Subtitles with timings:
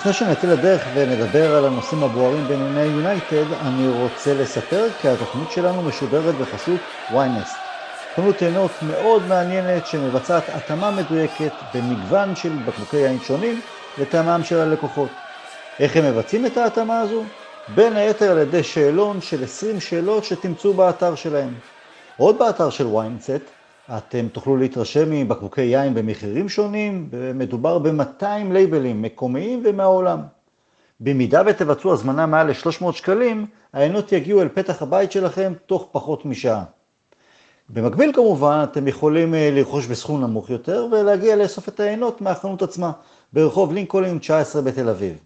[0.00, 5.82] לפני שנצא לדרך ונדבר על הנושאים הבוערים בענייני יונייטד, אני רוצה לספר כי התוכנית שלנו
[5.82, 6.80] משודרת בחסות
[7.10, 7.48] ynet.
[8.14, 13.60] חנות עינות מאוד מעניינת שמבצעת התאמה מדויקת במגוון של בקבוקי יין שונים
[13.98, 15.10] לטעמם של הלקוחות.
[15.80, 17.24] איך הם מבצעים את ההתאמה הזו?
[17.68, 21.54] בין היתר על ידי שאלון של 20 שאלות שתמצאו באתר שלהם.
[22.16, 23.59] עוד באתר של ynet
[23.96, 30.20] אתם תוכלו להתרשם מבקבוקי יין במחירים שונים, ומדובר ב-200 לייבלים מקומיים ומהעולם.
[31.00, 36.64] במידה ותבצעו הזמנה מעל ל-300 שקלים, העיינות יגיעו אל פתח הבית שלכם תוך פחות משעה.
[37.68, 42.92] במקביל כמובן, אתם יכולים אה, לרכוש בסכום נמוך יותר ולהגיע לאסוף את העיינות מהחנות עצמה,
[43.32, 45.18] ברחוב לינקולין 19 בתל אביב.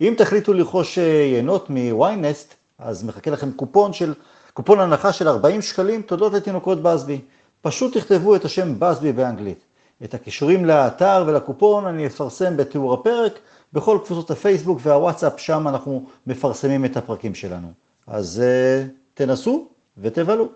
[0.00, 4.14] אם תחליטו לרכוש יינות אה, מ-yNest, אז מחכה לכם קופון של,
[4.52, 7.20] קופון הנחה של 40 שקלים תודות לתינוקות בסבי.
[7.66, 9.64] פשוט תכתבו את השם בסבי באנגלית.
[10.04, 13.38] את הכישורים לאתר ולקופון אני אפרסם בתיאור הפרק,
[13.72, 17.68] בכל קבוצות הפייסבוק והוואטסאפ, שם אנחנו מפרסמים את הפרקים שלנו.
[18.06, 20.48] אז uh, תנסו ותבלו.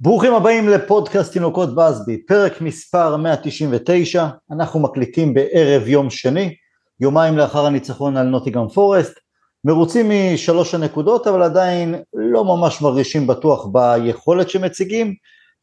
[0.00, 6.54] ברוכים הבאים לפודקאסט תינוקות בסבי, פרק מספר 199, אנחנו מקליטים בערב יום שני,
[7.00, 9.18] יומיים לאחר הניצחון על נוטיגרם פורסט,
[9.64, 15.14] מרוצים משלוש הנקודות אבל עדיין לא ממש מרגישים בטוח ביכולת שמציגים,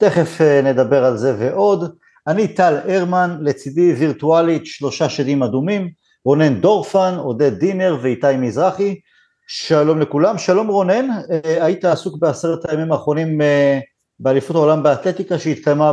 [0.01, 1.95] תכף אה, נדבר על זה ועוד.
[2.27, 5.89] אני טל הרמן, לצידי וירטואלית שלושה שדים אדומים,
[6.25, 8.99] רונן דורפן, עודד דינר ואיתי מזרחי.
[9.47, 13.79] שלום לכולם, שלום רונן, אה, היית עסוק בעשרת הימים האחרונים אה,
[14.19, 15.91] באליפות העולם באתלטיקה שהתקיימה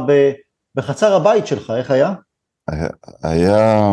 [0.74, 2.14] בחצר הבית שלך, איך היה?
[2.68, 2.88] היה,
[3.22, 3.90] היה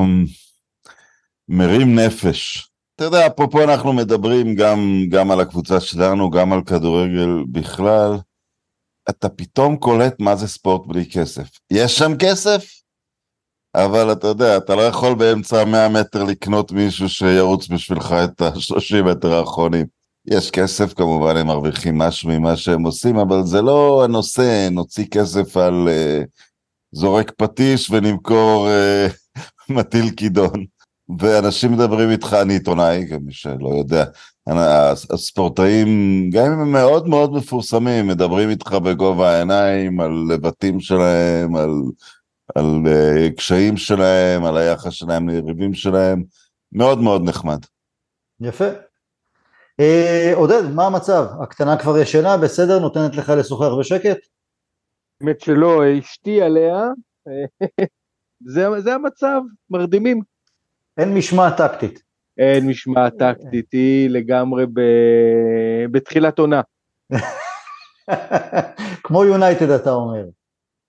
[1.50, 2.70] מרים נפש.
[2.96, 8.16] אתה יודע, אפרופו אנחנו מדברים גם, גם על הקבוצה שלנו, גם על כדורגל בכלל.
[9.10, 11.50] אתה פתאום קולט מה זה ספורט בלי כסף.
[11.72, 12.66] יש שם כסף,
[13.76, 19.06] אבל אתה יודע, אתה לא יכול באמצע המאה מטר לקנות מישהו שירוץ בשבילך את השלושים
[19.06, 19.86] מטר האחרונים.
[20.28, 25.58] יש כסף כמובן, הם מרוויחים משהו ממה שהם עושים, אבל זה לא הנושא, נוציא כסף
[25.58, 26.26] על uh,
[26.92, 29.40] זורק פטיש ונמכור uh,
[29.74, 30.66] מטיל כידון.
[31.20, 34.06] ואנשים מדברים איתך, אני עיתונאי, גם מי שלא יודע,
[34.48, 35.88] הספורטאים,
[36.30, 41.72] גם אם הם מאוד מאוד מפורסמים, מדברים איתך בגובה העיניים על לבטים שלהם, על,
[42.56, 46.24] על uh, קשיים שלהם, על היחס שלהם ליריבים שלהם,
[46.72, 47.60] מאוד מאוד נחמד.
[48.42, 48.68] יפה.
[49.80, 51.26] אה, עודד, מה המצב?
[51.42, 52.80] הקטנה כבר ישנה, בסדר?
[52.80, 54.18] נותנת לך לשוחח בשקט?
[55.22, 56.84] האמת שלא, אשתי עליה,
[58.54, 60.22] זה, זה המצב, מרדימים.
[60.98, 62.05] אין משמעת טקטית.
[62.38, 64.82] אין משמעת טקטית, היא לגמרי ב...
[65.92, 66.62] בתחילת עונה.
[69.04, 70.26] כמו יונייטד אתה אומר.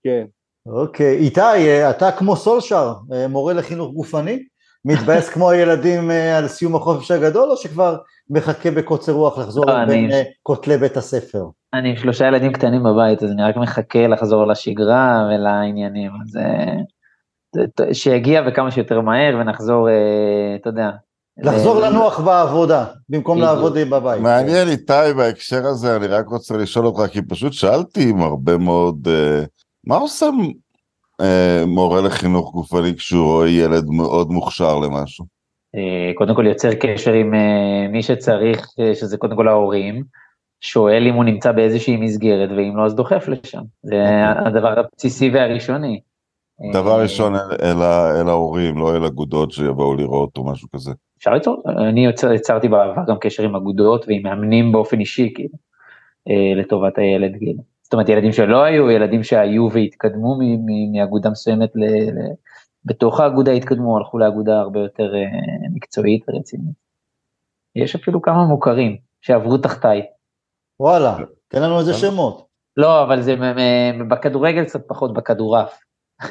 [0.04, 0.24] כן.
[0.66, 2.92] אוקיי, איתי, אתה כמו סולשר,
[3.28, 4.42] מורה לחינוך גופני?
[4.86, 7.96] מתבאס כמו הילדים אה, על סיום החופש הגדול, או שכבר
[8.30, 11.44] מחכה בקוצר רוח לחזור לא, בין אה, כותלי בית הספר?
[11.74, 17.92] אני עם שלושה ילדים קטנים בבית, אז אני רק מחכה לחזור לשגרה ולעניינים, אז אה,
[17.92, 19.88] שיגיע וכמה שיותר מהר ונחזור,
[20.60, 20.90] אתה יודע.
[21.38, 24.20] לחזור לנוח בעבודה, במקום לעבוד בבית.
[24.20, 29.08] מעניין איתי בהקשר הזה, אני רק רוצה לשאול אותך, כי פשוט שאלתי עם הרבה מאוד,
[29.86, 30.26] מה עושה
[31.20, 35.24] אה, מורה לחינוך גופני כשהוא רואה ילד מאוד מוכשר למשהו?
[35.74, 40.03] אה, קודם כל יוצר קשר עם אה, מי שצריך, שזה קודם כל ההורים,
[40.60, 43.62] שואל אם הוא נמצא באיזושהי מסגרת, ואם לא אז דוחף לשם.
[43.82, 44.47] זה אוקיי.
[44.47, 46.00] הדבר הבסיסי והראשוני.
[46.72, 50.92] דבר ראשון אל ההורים, לא אל אגודות שיבואו לראות או משהו כזה.
[51.26, 55.54] אפשר ליצור, אני יוצר, יצרתי בעבר גם קשר עם אגודות ועם מאמנים באופן אישי, כאילו,
[56.56, 57.62] לטובת הילד, כאילו.
[57.82, 60.38] זאת אומרת ילדים שלא היו, ילדים שהיו והתקדמו
[60.92, 62.19] מאגודה מסוימת ל, ל,
[62.84, 66.75] בתוך האגודה התקדמו, הלכו לאגודה הרבה יותר uh, מקצועית ורצינית.
[67.77, 70.03] יש אפילו כמה מוכרים שעברו תחתיי.
[70.80, 71.16] וואלה,
[71.48, 72.47] תן לנו איזה שמות.
[72.77, 73.34] לא, אבל זה
[74.09, 75.80] בכדורגל קצת פחות, בכדורעף.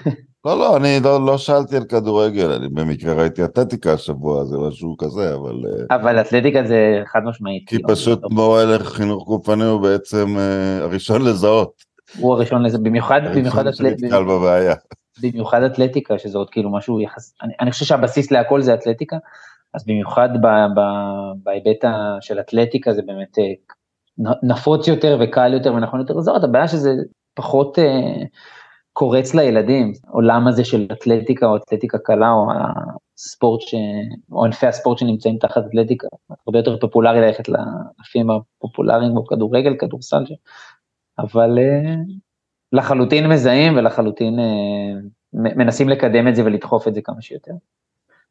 [0.45, 4.97] לא, לא, אני לא, לא שאלתי על כדורגל, אני במקרה ראיתי אתלטיקה השבוע, זה משהו
[4.97, 5.55] כזה, אבל...
[5.91, 7.69] אה, אבל אתלטיקה זה חד משמעית.
[7.69, 8.29] כי פשוט לא...
[8.31, 11.71] מורה לחינוך גופני הוא בעצם uh, הראשון לזהות.
[12.17, 14.21] הוא הראשון לזהות, במיוחד, במיוחד אתלטיקה.
[14.21, 14.75] בבעיה.
[15.21, 17.33] במיוחד אתלטיקה, שזה עוד כאילו משהו יחס...
[17.41, 19.17] אני, אני חושב שהבסיס להכל זה אתלטיקה,
[19.73, 20.29] אז במיוחד
[21.43, 21.85] בהיבט
[22.21, 23.43] של אתלטיקה זה באמת אה,
[24.43, 26.91] נפוץ יותר וקל יותר ונכון יותר לזהות, הבעיה שזה
[27.33, 27.77] פחות...
[28.97, 32.47] קורץ לילדים, עולם הזה של אתלטיקה או אתלטיקה קלה או
[33.17, 33.75] הספורט, ש...
[34.31, 36.07] או ענפי הספורט שנמצאים תחת אתלטיקה,
[36.47, 40.23] הרבה יותר פופולרי ללכת לענפים הפופולריים כמו כדורגל, כדורסל,
[41.19, 41.95] אבל אה,
[42.73, 44.99] לחלוטין מזהים ולחלוטין אה,
[45.33, 47.53] מנסים לקדם את זה ולדחוף את זה כמה שיותר.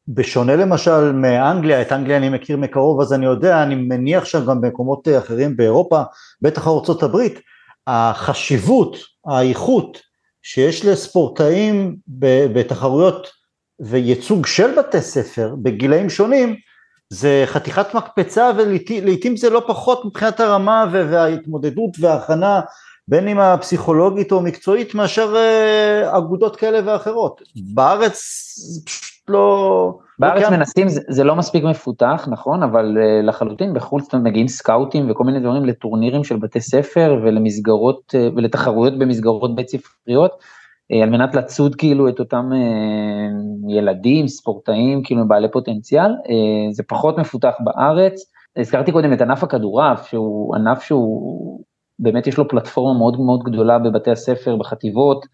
[0.08, 5.08] בשונה למשל מאנגליה, את אנגליה אני מכיר מקרוב אז אני יודע, אני מניח שגם במקומות
[5.18, 6.02] אחרים באירופה,
[6.42, 6.66] בטח
[7.02, 7.40] הברית,
[7.86, 8.96] החשיבות,
[9.26, 10.13] האיכות
[10.44, 11.96] שיש לספורטאים
[12.52, 13.30] בתחרויות
[13.80, 16.56] וייצוג של בתי ספר בגילאים שונים,
[17.10, 22.60] זה חתיכת מקפצה ולעיתים זה לא פחות מבחינת הרמה וההתמודדות וההכנה
[23.08, 27.42] בין אם הפסיכולוגית או מקצועית מאשר אה, אגודות כאלה ואחרות.
[27.74, 28.18] בארץ
[28.56, 29.98] זה פשוט לא...
[30.18, 35.10] בארץ לא מנסים, זה, זה לא מספיק מפותח, נכון, אבל uh, לחלוטין בחו"ל מגיעים סקאוטים
[35.10, 41.10] וכל מיני דברים לטורנירים של בתי ספר ולמסגרות uh, ולתחרויות במסגרות בית ספריות, uh, על
[41.10, 47.54] מנת לצוד כאילו את אותם uh, ילדים, ספורטאים, כאילו בעלי פוטנציאל, uh, זה פחות מפותח
[47.64, 48.30] בארץ.
[48.56, 51.60] הזכרתי קודם את ענף הכדורעף, שהוא ענף שהוא
[51.98, 55.26] באמת יש לו פלטפורמה מאוד מאוד גדולה בבתי הספר, בחטיבות,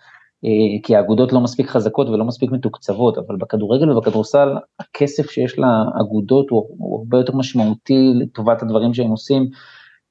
[0.83, 4.49] כי האגודות לא מספיק חזקות ולא מספיק מתוקצבות, אבל בכדורגל ובכדורסל
[4.81, 9.43] הכסף שיש לאגודות הוא, הוא הרבה יותר משמעותי לטובת הדברים שהם עושים,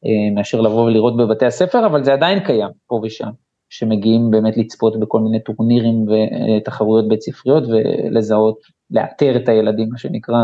[0.06, 3.30] אה, מאשר לבוא ולראות בבתי הספר, אבל זה עדיין קיים פה ושם,
[3.70, 8.60] שמגיעים באמת לצפות בכל מיני טורנירים ותחרויות בית ספריות ולזהות,
[8.92, 10.44] לאתר את הילדים, מה שנקרא,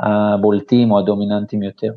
[0.00, 1.92] הבולטים או הדומיננטיים יותר.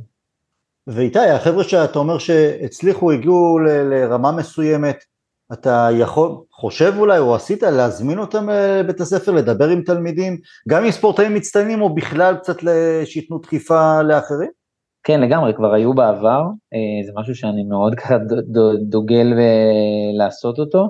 [0.88, 5.04] ואיתי, החבר'ה שאתה אומר שהצליחו, הגיעו לרמה מסוימת,
[5.54, 10.38] אתה יכול, חושב אולי, או עשית להזמין אותם אה, לבית הספר, לדבר עם תלמידים,
[10.70, 12.58] גם עם ספורטאים מצטיינים, או בכלל קצת
[13.06, 14.50] שייתנו דחיפה לאחרים?
[15.04, 16.42] כן, לגמרי, כבר היו בעבר,
[16.74, 18.18] אה, זה משהו שאני מאוד ככה
[18.90, 19.34] דוגל
[20.18, 20.90] לעשות אותו.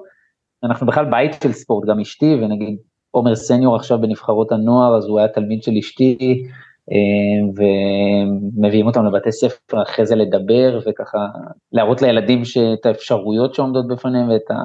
[0.63, 2.77] אנחנו בכלל בית של ספורט, גם אשתי, ונגיד
[3.11, 6.53] עומר סניור עכשיו בנבחרות הנוער, אז הוא היה תלמיד של אשתי, אה,
[7.55, 11.17] ומביאים אותם לבתי ספר אחרי זה לדבר וככה
[11.71, 12.41] להראות לילדים
[12.73, 14.55] את האפשרויות שעומדות בפניהם ואת ה,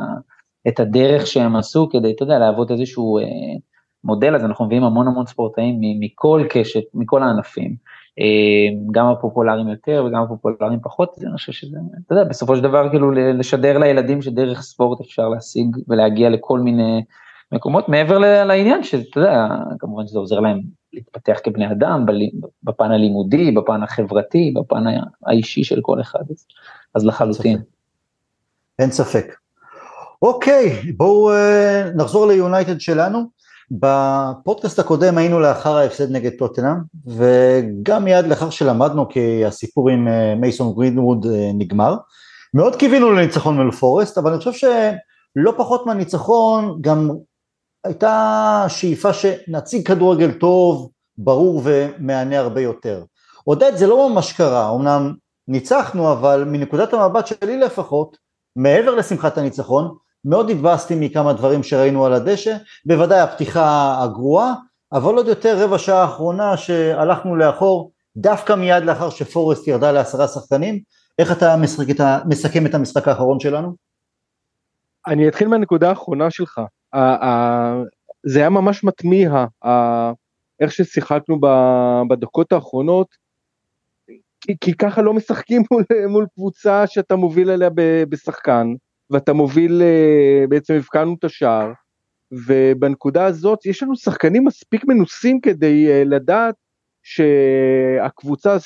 [0.69, 3.25] את הדרך שהם עשו כדי, אתה יודע, להוות איזשהו אה,
[4.05, 7.77] מודל, אז אנחנו מביאים המון המון ספורטאים מכל קשת, מכל הענפים,
[8.19, 12.91] אה, גם הפופולריים יותר וגם הפופולריים פחות, אני חושב שזה, אתה יודע, בסופו של דבר
[12.91, 17.03] כאילו לשדר לילדים שדרך ספורט אפשר להשיג ולהגיע לכל מיני
[17.53, 19.47] מקומות, מעבר לעניין שאתה יודע,
[19.79, 20.61] כמובן שזה עוזר להם
[20.97, 22.07] להתפתח כבני אדם,
[22.63, 24.85] בפן הלימודי, בפן החברתי, בפן
[25.27, 26.25] האישי של כל אחד,
[26.95, 27.59] אז לחלוטין.
[28.79, 29.35] אין ספק.
[30.23, 33.37] אוקיי, בואו uh, נחזור ליונייטד שלנו.
[33.71, 36.77] בפודקאסט הקודם היינו לאחר ההפסד נגד טוטנאם,
[37.07, 41.97] וגם מיד לאחר שלמדנו כי הסיפור עם uh, מייסון גרינווד uh, נגמר.
[42.55, 47.11] מאוד קיווינו לניצחון מול פורסט, אבל אני חושב שלא פחות מהניצחון גם
[47.87, 53.05] הייתה שאיפה שנציג כדורגל טוב, ברור ומהנה הרבה יותר.
[53.45, 55.15] עודד זה לא ממש קרה, אמנם
[55.49, 58.17] ניצחנו אבל מנקודת המבט שלי לפחות,
[58.57, 59.95] מעבר לשמחת הניצחון,
[60.25, 62.57] מאוד התבאסתי מכמה דברים שראינו על הדשא,
[62.87, 64.55] בוודאי הפתיחה הגרועה,
[64.93, 70.81] אבל עוד יותר רבע שעה האחרונה שהלכנו לאחור, דווקא מיד לאחר שפורסט ירדה לעשרה שחקנים,
[71.19, 71.57] איך אתה
[72.27, 73.75] מסכם את המשחק האחרון שלנו?
[75.07, 76.61] אני אתחיל מהנקודה האחרונה שלך.
[78.23, 79.47] זה היה ממש מתמיה,
[80.61, 81.41] איך ששיחקנו
[82.09, 83.09] בדקות האחרונות,
[84.41, 87.71] כי, כי ככה לא משחקים מול, מול קבוצה שאתה מוביל עליה
[88.09, 88.67] בשחקן,
[89.11, 91.73] ואתה מוביל, אה, בעצם הבקענו את השער,
[92.47, 96.55] ובנקודה הזאת יש לנו שחקנים מספיק מנוסים כדי אה, לדעת
[97.03, 98.57] שהקבוצה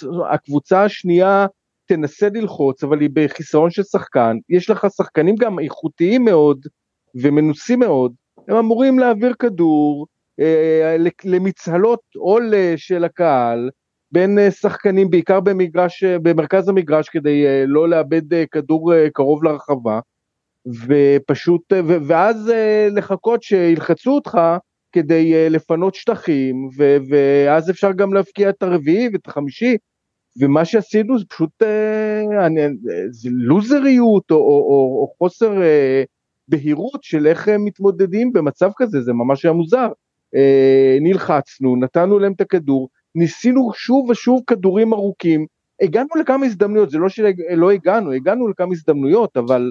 [0.85, 1.47] השנייה
[1.87, 6.67] תנסה ללחוץ, אבל היא בחיסרון של שחקן, יש לך שחקנים גם איכותיים מאוד
[7.14, 8.12] ומנוסים מאוד,
[8.49, 10.07] הם אמורים להעביר כדור
[10.40, 13.71] אה, למצהלות עול של הקהל,
[14.12, 20.00] בין אה, שחקנים, בעיקר במגרש, אה, במרכז המגרש, כדי אה, לא לאבד כדור קרוב לרחבה,
[20.87, 21.73] ופשוט,
[22.07, 22.52] ואז
[22.90, 24.38] לחכות שילחצו אותך
[24.93, 26.69] כדי לפנות שטחים,
[27.09, 29.76] ואז אפשר גם להפקיע את הרביעי ואת החמישי,
[30.40, 31.50] ומה שעשינו זה פשוט
[33.11, 35.62] זה לוזריות או, או, או, או חוסר
[36.50, 39.88] בהירות של איך הם מתמודדים במצב כזה, זה ממש היה מוזר.
[41.00, 45.47] נלחצנו, נתנו להם את הכדור, ניסינו שוב ושוב כדורים ארוכים,
[45.80, 49.71] הגענו לכמה הזדמנויות, זה לא שלא הגענו, הגענו לכמה הזדמנויות, אבל,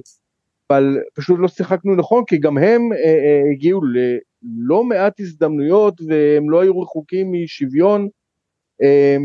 [0.70, 6.50] אבל פשוט לא שיחקנו נכון, כי גם הם אה, אה, הגיעו ללא מעט הזדמנויות והם
[6.50, 8.08] לא היו רחוקים משוויון,
[8.82, 9.18] אה,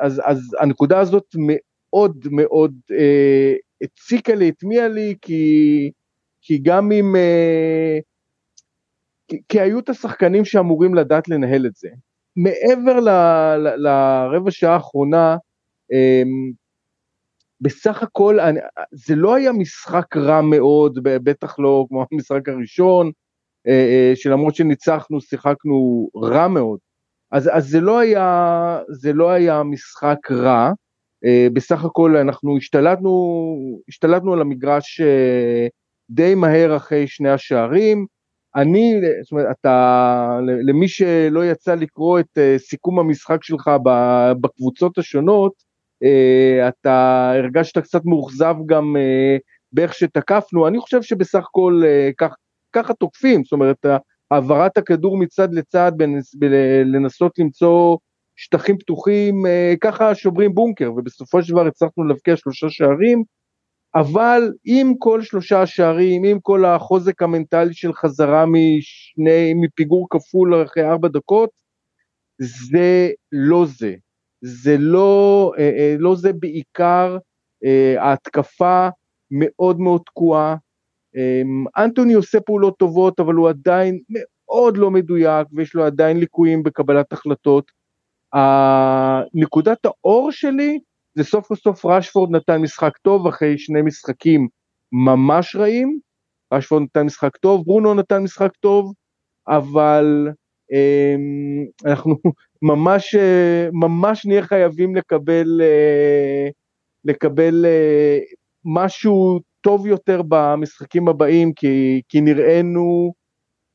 [0.00, 5.90] אז, אז הנקודה הזאת מאוד מאוד אה, הציקה לי, הטמיעה לי, כי,
[6.42, 7.16] כי גם אם...
[7.16, 7.98] אה,
[9.48, 11.88] כי, היו את השחקנים שאמורים לדעת לנהל את זה.
[12.36, 13.08] מעבר ל,
[13.56, 15.36] ל, לרבע שעה האחרונה,
[15.92, 16.52] אמ,
[17.60, 18.60] בסך הכל אני,
[18.92, 23.10] זה לא היה משחק רע מאוד, בטח לא כמו המשחק הראשון,
[23.66, 26.78] אה, אה, שלמרות שניצחנו שיחקנו רע מאוד,
[27.30, 30.70] אז, אז זה, לא היה, זה לא היה משחק רע,
[31.52, 35.00] בסך הכל אנחנו השתלטנו, השתלטנו על המגרש
[36.14, 38.06] די מהר אחרי שני השערים,
[38.56, 43.70] אני, זאת אומרת, אתה, למי שלא יצא לקרוא את אה, סיכום המשחק שלך
[44.40, 45.52] בקבוצות השונות,
[46.02, 49.36] אה, אתה הרגשת קצת מאוכזב גם אה,
[49.72, 51.82] באיך שתקפנו, אני חושב שבסך הכל
[52.18, 52.34] כך,
[52.72, 53.86] ככה תוקפים, זאת אומרת,
[54.30, 55.92] העברת הכדור מצד לצד,
[56.84, 57.96] לנסות למצוא
[58.36, 59.42] שטחים פתוחים,
[59.80, 63.22] ככה שוברים בונקר, ובסופו של דבר הצלחנו להבקיע שלושה שערים,
[63.94, 70.84] אבל עם כל שלושה שערים, עם כל החוזק המנטלי של חזרה משני, מפיגור כפול אחרי
[70.84, 71.50] ארבע דקות,
[72.38, 73.94] זה לא זה.
[74.42, 77.18] זה לא, אה, אה, לא זה בעיקר,
[77.64, 78.88] אה, ההתקפה
[79.30, 80.56] מאוד מאוד תקועה.
[81.76, 87.12] אנטוני עושה פעולות טובות, אבל הוא עדיין מאוד לא מדויק, ויש לו עדיין ליקויים בקבלת
[87.12, 87.72] החלטות.
[89.34, 90.78] נקודת האור שלי,
[91.14, 94.48] זה סוף כל רשפורד נתן משחק טוב אחרי שני משחקים
[94.92, 95.98] ממש רעים,
[96.54, 98.92] רשפורד נתן משחק טוב, ברונו נתן משחק טוב,
[99.48, 100.28] אבל
[100.72, 101.14] אה,
[101.86, 102.16] אנחנו
[102.70, 106.48] ממש, אה, ממש נהיה חייבים לקבל, אה,
[107.04, 108.18] לקבל אה,
[108.64, 113.12] משהו טוב יותר במשחקים הבאים, כי, כי נראינו,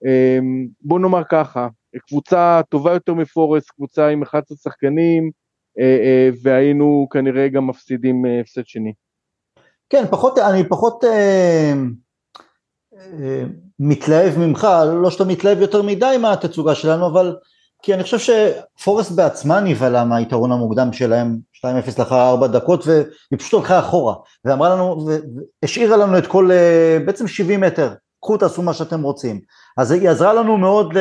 [0.05, 0.39] אה,
[0.81, 1.67] בוא נאמר ככה,
[2.07, 5.31] קבוצה טובה יותר מפורסט, קבוצה עם 11 שחקנים,
[6.41, 8.93] והיינו כנראה גם מפסידים אה, הפסד שני.
[9.89, 11.73] כן, פחות, אני פחות אה,
[12.93, 13.43] אה,
[13.79, 14.67] מתלהב ממך,
[15.01, 17.35] לא שאתה מתלהב יותר מדי מהתצוגה שלנו, אבל
[17.81, 21.65] כי אני חושב שפורסט בעצמה נבהלה מהיתרון המוקדם שלהם, 2-0
[21.99, 24.15] לאחר 4 דקות, והיא פשוט הלכה אחורה,
[24.45, 25.07] ואמרה לנו,
[25.63, 26.49] והשאירה לנו את כל,
[27.05, 29.39] בעצם 70 מטר, קחו תעשו מה שאתם רוצים.
[29.77, 30.93] אז היא עזרה לנו מאוד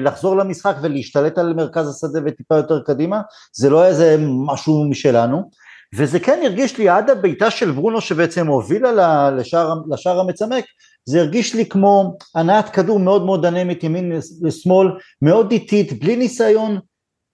[0.00, 3.20] לחזור למשחק ולהשתלט על מרכז השדה וטיפה יותר קדימה,
[3.52, 4.16] זה לא איזה
[4.46, 5.50] משהו משלנו,
[5.94, 10.64] וזה כן הרגיש לי עד הבעיטה של ברונו שבעצם הובילה לשער, לשער המצמק,
[11.04, 14.88] זה הרגיש לי כמו הנעת כדור מאוד מאוד אנמית ימין לשמאל,
[15.22, 16.78] מאוד איטית, בלי ניסיון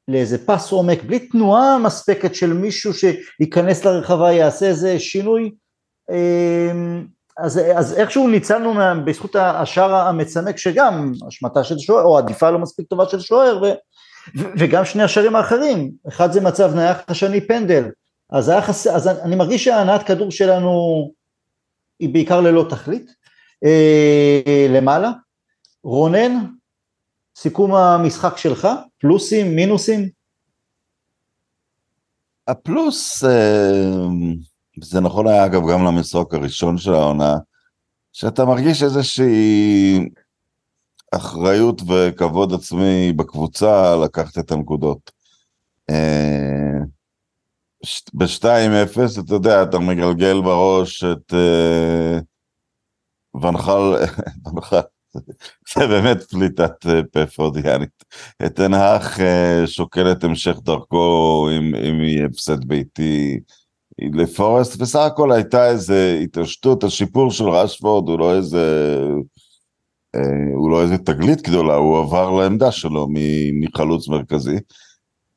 [0.08, 5.50] לאיזה פס עומק, בלי תנועה מספקת של מישהו שייכנס לרחבה, יעשה איזה שינוי,
[6.10, 7.06] אמ,
[7.38, 8.74] אז, אז איכשהו ניצלנו
[9.04, 13.66] בזכות השער המצמק שגם השמטה של שוער או עדיפה לא מספיק טובה של שוער ו,
[14.38, 17.90] ו, וגם שני השערים האחרים, אחד זה מצב נייח, השני פנדל,
[18.30, 18.86] אז, חס...
[18.86, 20.70] אז אני מרגיש שהנעת כדור שלנו
[22.00, 23.14] היא בעיקר ללא תכלית,
[23.64, 25.10] אה, למעלה.
[25.84, 26.32] רונן,
[27.36, 30.08] סיכום המשחק שלך, פלוסים, מינוסים?
[32.48, 34.08] הפלוס, אה...
[34.82, 37.36] זה נכון היה אגב גם למשחק הראשון של העונה,
[38.12, 40.08] שאתה מרגיש איזושהי
[41.12, 45.10] אחריות וכבוד עצמי בקבוצה לקחת את הנקודות.
[45.90, 46.78] אה,
[48.14, 52.18] ב-2-0, אתה יודע, אתה מגלגל בראש את אה,
[53.42, 53.94] ונחל,
[55.74, 58.04] זה באמת פליטת אה, פה פרודיאנית.
[58.46, 59.18] את תנהך
[59.66, 61.48] שוקל את המשך דרכו
[61.88, 63.40] אם יהיה הפסד ביתי.
[63.98, 68.96] לפורסט בסך הכל הייתה איזה התעשתות, השיפור של רשפורד הוא לא איזה,
[70.14, 73.08] אה, הוא לא איזה תגלית גדולה, הוא עבר לעמדה שלו
[73.60, 74.56] מחלוץ מרכזי.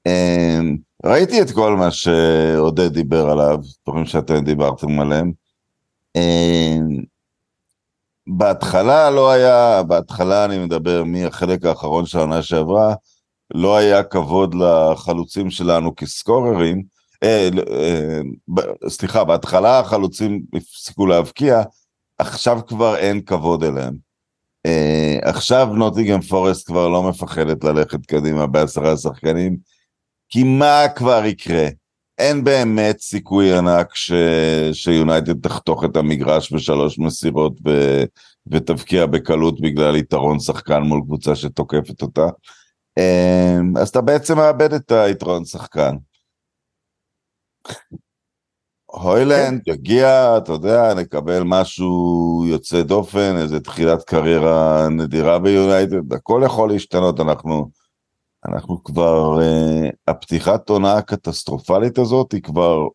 [0.07, 0.59] אה,
[1.05, 5.31] ראיתי את כל מה שעודד דיבר עליו, דברים שאתם דיברתם עליהם.
[6.15, 6.77] אה,
[8.27, 12.93] בהתחלה לא היה, בהתחלה אני מדבר מהחלק האחרון של העונה שעברה,
[13.53, 18.21] לא היה כבוד לחלוצים שלנו כסקוררים, אה, אה,
[18.89, 21.61] סליחה, בהתחלה החלוצים הפסיקו להבקיע,
[22.17, 23.95] עכשיו כבר אין כבוד אליהם.
[24.65, 29.57] אה, עכשיו נוטיגם פורסט כבר לא מפחדת ללכת קדימה בעשרה שחקנים,
[30.29, 31.67] כי מה כבר יקרה?
[32.17, 34.11] אין באמת סיכוי ענק ש...
[34.73, 38.03] שיונייטד תחתוך את המגרש בשלוש מסירות ו...
[38.51, 42.27] ותבקיע בקלות בגלל יתרון שחקן מול קבוצה שתוקפת אותה.
[43.75, 45.95] אז אתה בעצם מאבד את היתרון שחקן.
[48.91, 49.71] הוילנד כן.
[49.71, 57.19] יגיע, אתה יודע, נקבל משהו יוצא דופן, איזה תחילת קריירה נדירה ביונייטד, הכל יכול להשתנות,
[57.19, 57.69] אנחנו,
[58.47, 62.87] אנחנו כבר, uh, הפתיחת עונה הקטסטרופלית הזאת היא כבר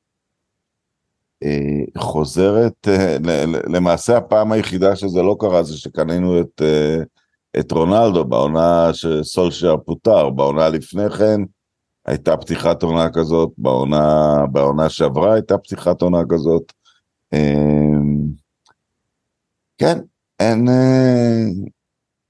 [1.44, 3.26] uh, חוזרת, uh,
[3.70, 7.04] למעשה הפעם היחידה שזה לא קרה זה שקנינו את, uh,
[7.60, 11.40] את רונלדו בעונה שסולשייר פוטר, בעונה לפני כן,
[12.06, 16.72] הייתה פתיחת עונה כזאת, בעונה, בעונה שעברה הייתה פתיחת עונה כזאת.
[17.32, 18.26] אמ,
[19.78, 19.98] כן,
[20.40, 20.68] אין...
[20.68, 21.44] אה,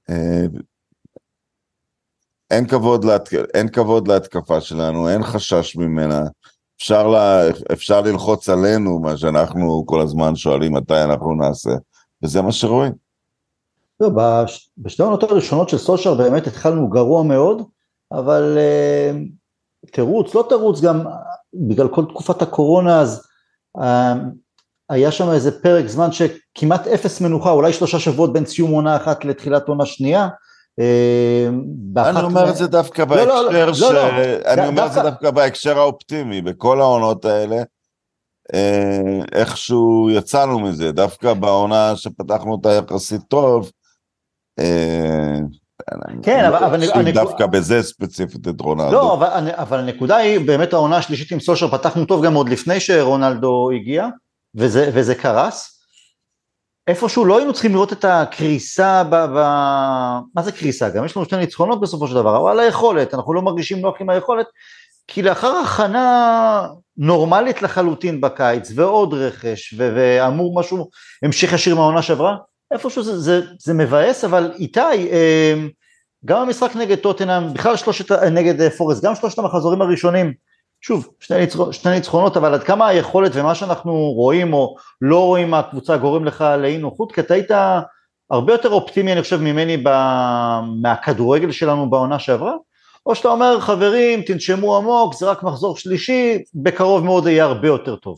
[0.09, 0.45] אה,
[2.51, 3.33] אין כבוד, להתק...
[3.53, 6.23] אין כבוד להתקפה שלנו, אין חשש ממנה.
[6.77, 7.41] אפשר, לה...
[7.73, 11.71] אפשר ללחוץ עלינו, מה שאנחנו כל הזמן שואלים מתי אנחנו נעשה,
[12.23, 12.91] וזה מה שרואים.
[13.99, 14.69] לא, בש...
[14.77, 17.61] בשתי העונות הראשונות של סושר באמת התחלנו גרוע מאוד,
[18.11, 19.17] אבל uh,
[19.91, 21.05] תירוץ, לא תירוץ, גם
[21.53, 23.27] בגלל כל תקופת הקורונה, אז
[23.77, 23.81] uh,
[24.89, 29.25] היה שם איזה פרק זמן שכמעט אפס מנוחה, אולי שלושה שבועות בין סיום עונה אחת
[29.25, 30.27] לתחילת עונה שנייה,
[31.97, 33.83] אני אומר את זה דווקא בהקשר ש...
[34.45, 37.63] אני אומר את זה דווקא בהקשר האופטימי, בכל העונות האלה,
[39.33, 43.71] איכשהו יצאנו מזה, דווקא בעונה שפתחנו אותה יחסית טוב,
[46.23, 46.63] כן, אבל...
[46.63, 48.91] אבל אני דווקא בזה ספציפית את רונלדו.
[48.91, 52.79] לא, אבל, אבל הנקודה היא, באמת העונה השלישית עם סושר, פתחנו טוב גם עוד לפני
[52.79, 54.07] שרונלדו הגיע,
[54.55, 55.71] וזה, וזה קרס.
[56.87, 59.39] איפשהו לא היינו צריכים לראות את הקריסה, ב, ב...
[60.35, 60.89] מה זה קריסה?
[60.89, 64.09] גם יש לנו שתי ניצחונות בסופו של דבר, אבל היכולת, אנחנו לא מרגישים נוח עם
[64.09, 64.45] היכולת,
[65.07, 70.89] כי לאחר הכנה נורמלית לחלוטין בקיץ, ועוד רכש, ואמור משהו,
[71.23, 72.35] המשך ישיר מהעונה שעברה,
[72.75, 74.79] איפשהו זה, זה, זה מבאס, אבל איתי,
[75.11, 75.53] אה,
[76.25, 80.33] גם המשחק נגד טוטנאם, בכלל שלושת, נגד פורסט, גם שלושת המחזורים הראשונים,
[80.81, 85.49] שוב, שני, ניצח, שני ניצחונות, אבל עד כמה היכולת ומה שאנחנו רואים או לא רואים
[85.49, 87.51] מהקבוצה גורם לך לאי נוחות, כי אתה היית
[88.29, 89.89] הרבה יותר אופטימי, אני חושב, ממני ב...
[90.81, 92.53] מהכדורגל שלנו בעונה שעברה,
[93.05, 97.95] או שאתה אומר, חברים, תנשמו עמוק, זה רק מחזור שלישי, בקרוב מאוד יהיה הרבה יותר
[97.95, 98.17] טוב.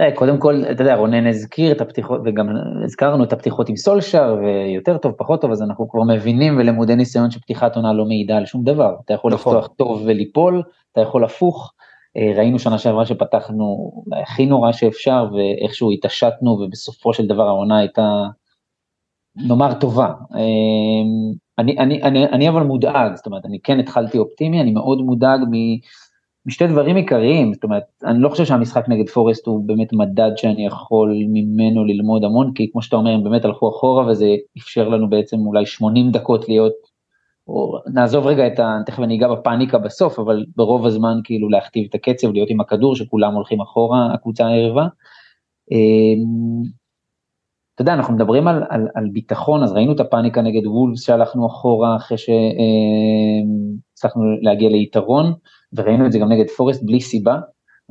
[0.00, 2.48] אה, קודם כל, אתה יודע, רונן הזכיר את הפתיחות, וגם
[2.84, 7.30] הזכרנו את הפתיחות עם סולשר, ויותר טוב, פחות טוב, אז אנחנו כבר מבינים ולמודי ניסיון
[7.30, 8.94] שפתיחת עונה לא מעידה על שום דבר.
[9.04, 9.56] אתה יכול נכון.
[9.56, 11.72] לפתוח טוב וליפול, אתה יכול הפוך.
[12.16, 13.92] אה, ראינו שנה שעברה שפתחנו
[14.22, 18.22] הכי נורא שאפשר, ואיכשהו התעשתנו, ובסופו של דבר העונה הייתה,
[19.36, 20.12] נאמר, טובה.
[20.34, 20.40] אה,
[21.58, 25.40] אני, אני, אני, אני אבל מודאג, זאת אומרת, אני כן התחלתי אופטימי, אני מאוד מודאג
[25.50, 25.54] מ...
[26.50, 30.66] משתי דברים עיקריים, זאת אומרת, אני לא חושב שהמשחק נגד פורסט הוא באמת מדד שאני
[30.66, 34.26] יכול ממנו ללמוד המון, כי כמו שאתה אומר, הם באמת הלכו אחורה וזה
[34.58, 36.72] אפשר לנו בעצם אולי 80 דקות להיות,
[37.48, 38.78] או נעזוב רגע את ה...
[38.86, 42.96] תכף אני אגע בפאניקה בסוף, אבל ברוב הזמן כאילו להכתיב את הקצב, להיות עם הכדור,
[42.96, 44.86] שכולם הולכים אחורה, הקבוצה הערבה.
[45.70, 46.62] אמ,
[47.74, 51.46] אתה יודע, אנחנו מדברים על, על, על ביטחון, אז ראינו את הפאניקה נגד וולפס שהלכנו
[51.46, 52.18] אחורה אחרי
[53.98, 55.32] שהצלחנו להגיע ליתרון.
[55.72, 57.38] וראינו את זה גם נגד פורסט בלי סיבה,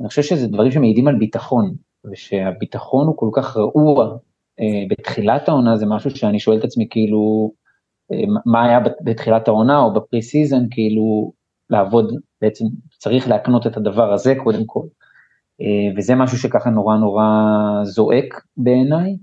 [0.00, 1.74] אני חושב שזה דברים שמעידים על ביטחון,
[2.12, 4.16] ושהביטחון הוא כל כך רעוע
[4.60, 7.52] אה, בתחילת העונה, זה משהו שאני שואל את עצמי כאילו,
[8.12, 11.32] אה, מה היה בתחילת העונה או ב pre-season, כאילו
[11.70, 12.64] לעבוד, בעצם
[12.98, 14.86] צריך להקנות את הדבר הזה קודם כל,
[15.60, 17.24] אה, וזה משהו שככה נורא נורא
[17.82, 19.16] זועק בעיניי.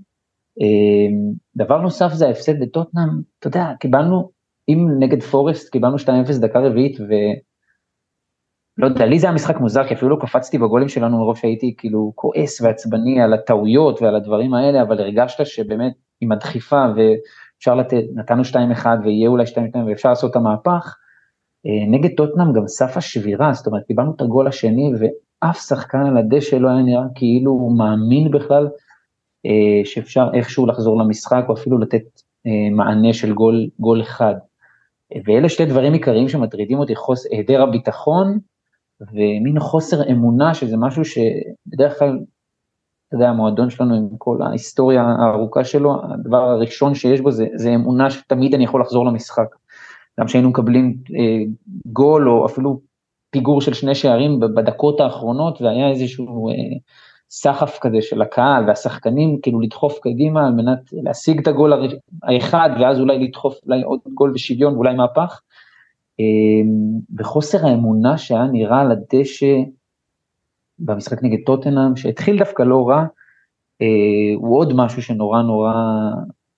[0.60, 1.16] אה,
[1.56, 4.30] דבר נוסף זה ההפסד בטוטנאם, אתה יודע, קיבלנו,
[4.68, 7.04] אם נגד פורסט קיבלנו 2-0 דקה רביעית, ו...
[8.78, 11.74] לא יודע, לי זה היה משחק מוזר, כי אפילו לא קפצתי בגולים שלנו מרוב שהייתי
[11.78, 18.02] כאילו כועס ועצבני על הטעויות ועל הדברים האלה, אבל הרגשת שבאמת עם הדחיפה ואפשר לתת,
[18.14, 19.48] נתנו 2-1 ויהיה אולי 2-2
[19.86, 20.96] ואפשר לעשות את המהפך,
[21.66, 26.16] אה, נגד טוטנאם גם סף השבירה, זאת אומרת, קיבלנו את הגול השני ואף שחקן על
[26.16, 28.68] הדשא לא היה נראה כאילו הוא מאמין בכלל
[29.46, 32.04] אה, שאפשר איכשהו לחזור למשחק או אפילו לתת
[32.46, 34.34] אה, מענה של גול, גול אחד.
[35.24, 38.38] ואלה שתי דברים עיקריים שמטרידים אותי, חוס, היעדר הביטחון
[39.00, 42.18] ומין חוסר אמונה, שזה משהו שבדרך כלל,
[43.08, 47.74] אתה יודע, המועדון שלנו עם כל ההיסטוריה הארוכה שלו, הדבר הראשון שיש בו זה, זה
[47.74, 49.46] אמונה שתמיד אני יכול לחזור למשחק.
[50.20, 51.44] גם כשהיינו מקבלים אה,
[51.86, 52.80] גול או אפילו
[53.30, 56.54] פיגור של שני שערים בדקות האחרונות, והיה איזשהו אה,
[57.30, 61.72] סחף כזה של הקהל והשחקנים, כאילו לדחוף קדימה על מנת להשיג את הגול
[62.22, 65.40] האחד, ואז אולי לדחוף אולי עוד גול בשוויון ואולי מהפך.
[66.20, 69.56] אמ, וחוסר האמונה שהיה נראה על הדשא
[70.78, 73.04] במשחק נגד טוטנאם, שהתחיל דווקא לא רע,
[73.82, 75.72] אה, הוא עוד משהו שנורא נורא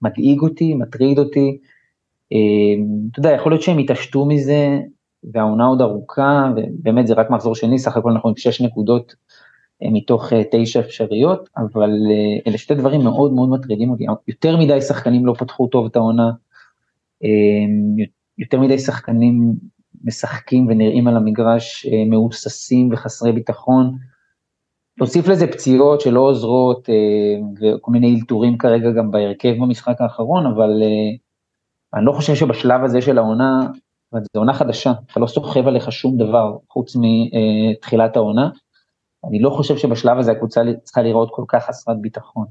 [0.03, 1.59] מדאיג אותי, מטריד אותי.
[2.33, 4.81] אמ, אתה יודע, יכול להיות שהם יתעשתו מזה,
[5.25, 9.15] והעונה עוד ארוכה, ובאמת זה רק מחזור שני, סך הכל אנחנו עם שש נקודות
[9.83, 11.91] אה, מתוך אה, תשע אפשריות, אבל
[12.47, 14.07] אלה שתי דברים מאוד מאוד מטרידים אותי.
[14.29, 16.31] יותר מדי שחקנים לא פתחו טוב את העונה,
[17.25, 17.97] אמ,
[18.41, 19.55] יותר מדי שחקנים
[20.05, 23.97] משחקים ונראים על המגרש אה, מהוססים וחסרי ביטחון.
[24.99, 26.95] תוסיף לזה פציעות שלא עוזרות אה,
[27.61, 31.17] וכל מיני אלתורים כרגע גם בהרכב במשחק האחרון, אבל אה,
[31.99, 33.67] אני לא חושב שבשלב הזה של העונה,
[34.13, 38.51] זו עונה חדשה, אתה לא סוחב עליך שום דבר חוץ מתחילת העונה.
[39.29, 42.47] אני לא חושב שבשלב הזה הקבוצה צריכה לראות כל כך חסרת ביטחון.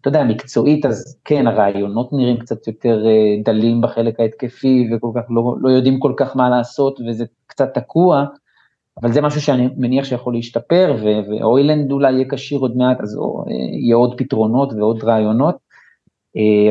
[0.00, 3.04] אתה יודע, מקצועית, אז כן, הרעיונות נראים קצת יותר
[3.44, 8.24] דלים בחלק ההתקפי, וכל כך לא, לא יודעים כל כך מה לעשות, וזה קצת תקוע,
[9.02, 13.18] אבל זה משהו שאני מניח שיכול להשתפר, ואוילנד אולי יהיה כשיר עוד מעט, אז
[13.84, 15.56] יהיה עוד פתרונות ועוד רעיונות,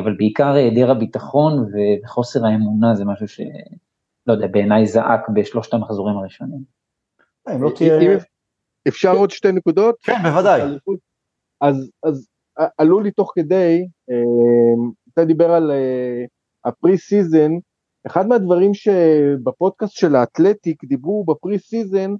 [0.04, 3.42] אבל בעיקר היעדר הביטחון וחוסר האמונה זה משהו ש...
[4.28, 6.60] לא יודע, בעיניי זעק בשלושת המחזורים הראשונים.
[7.56, 8.18] אם לא תהיה...
[8.88, 9.96] אפשר עוד שתי נקודות?
[10.04, 10.62] כן, בוודאי.
[11.62, 12.28] אז, אז
[12.78, 13.88] עלו לי תוך כדי,
[15.14, 15.72] אתה דיבר על
[16.66, 17.52] ה pre-season,
[18.08, 22.14] אחד מהדברים שבפודקאסט של האתלטיק דיברו ב pre-season,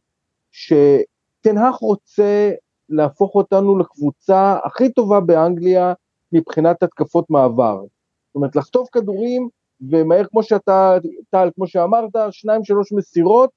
[0.52, 2.52] שטן האח רוצה
[2.90, 5.94] להפוך אותנו לקבוצה הכי טובה באנגליה
[6.32, 7.82] מבחינת התקפות מעבר.
[7.82, 9.50] זאת אומרת, לחטוף כדורים
[9.90, 10.98] ומהר כמו שאתה,
[11.30, 13.50] טל, כמו שאמרת, שניים שלוש מסירות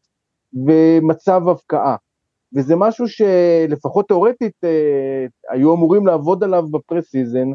[0.67, 1.97] ומצב הבקעה.
[2.55, 7.49] וזה משהו שלפחות תאורטית אה, היו אמורים לעבוד עליו ב pre-season,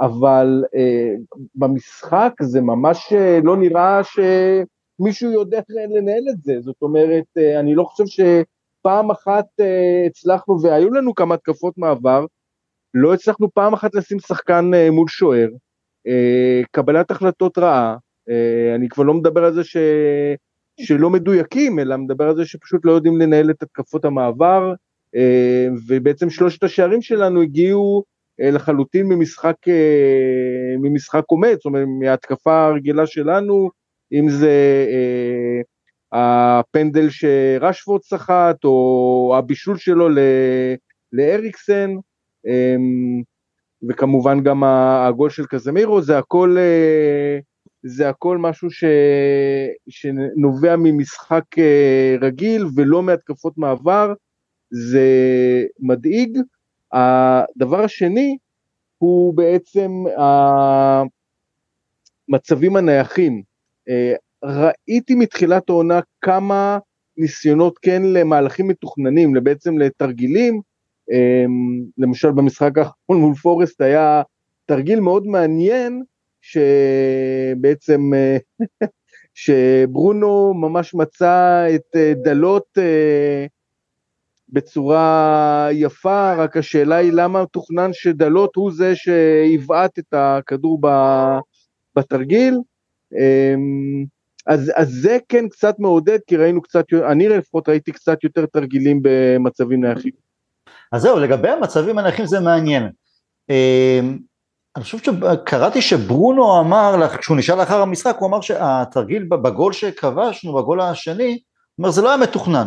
[0.00, 1.14] אבל אה,
[1.54, 7.74] במשחק זה ממש אה, לא נראה שמישהו יודע לנהל את זה, זאת אומרת, אה, אני
[7.74, 12.26] לא חושב שפעם אחת אה, הצלחנו, והיו לנו כמה התקפות מעבר,
[12.94, 15.48] לא הצלחנו פעם אחת לשים שחקן אה, מול שוער,
[16.06, 17.96] אה, קבלת החלטות רעה,
[18.28, 19.76] אה, אני כבר לא מדבר על זה ש...
[20.80, 24.74] שלא מדויקים, אלא מדבר על זה שפשוט לא יודעים לנהל את התקפות המעבר,
[25.16, 28.04] אה, ובעצם שלושת השערים שלנו הגיעו
[28.40, 29.56] אה, לחלוטין ממשחק,
[30.82, 33.70] ממשחק עומד, זאת אומרת מההתקפה הרגילה שלנו,
[34.12, 34.86] אם זה
[36.12, 40.08] הפנדל שרשפורד סחט, או הבישול שלו
[41.12, 41.94] לאריקסן,
[43.88, 46.56] וכמובן גם הגול של קזמירו, זה הכל
[47.86, 48.84] זה הכל משהו ש...
[49.88, 54.12] שנובע ממשחק אה, רגיל ולא מהתקפות מעבר,
[54.70, 55.08] זה
[55.80, 56.38] מדאיג.
[56.92, 58.36] הדבר השני
[58.98, 59.90] הוא בעצם
[62.28, 63.42] המצבים הנייחים.
[63.88, 66.78] אה, ראיתי מתחילת העונה כמה
[67.16, 70.60] ניסיונות כן למהלכים מתוכננים, בעצם לתרגילים,
[71.12, 71.44] אה,
[71.98, 74.22] למשל במשחק האחרון מול פורסט היה
[74.66, 76.02] תרגיל מאוד מעניין,
[76.44, 78.36] שבעצם, אה,
[79.34, 83.46] שברונו ממש מצא את אה, דלות אה,
[84.48, 90.80] בצורה יפה, רק השאלה היא למה תוכנן שדלות הוא זה שיבעט את הכדור
[91.96, 92.58] בתרגיל.
[93.12, 94.04] אמ,
[94.46, 99.00] אז, אז זה כן קצת מעודד, כי ראינו קצת, אני לפחות ראיתי קצת יותר תרגילים
[99.02, 100.12] במצבים נייחים.
[100.92, 102.90] אז זהו, לגבי המצבים הנייחים זה מעניין.
[104.76, 110.80] אני חושב שקראתי שברונו אמר, כשהוא נשאל לאחר המשחק, הוא אמר שהתרגיל בגול שכבשנו, בגול
[110.80, 111.38] השני, הוא
[111.78, 112.66] אומר זה לא היה מתוכנן.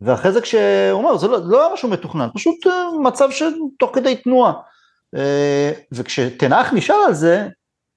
[0.00, 4.16] ואחרי זה כשהוא אומר זה לא, לא היה משהו מתוכנן, פשוט אה, מצב שתוך כדי
[4.16, 4.52] תנועה.
[5.16, 7.48] אה, וכשתנח נשאל על זה,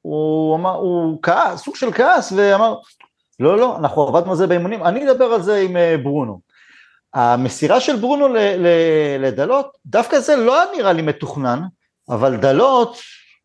[0.02, 2.76] הוא אמר, הוא כעס, סוג של כעס, ואמר,
[3.40, 6.40] לא, לא, אנחנו עבדנו על זה באימונים, אני אדבר על זה עם אה, ברונו.
[7.14, 8.28] המסירה של ברונו
[9.20, 11.60] לדלות, דווקא זה לא נראה לי מתוכנן,
[12.10, 12.98] אבל דלות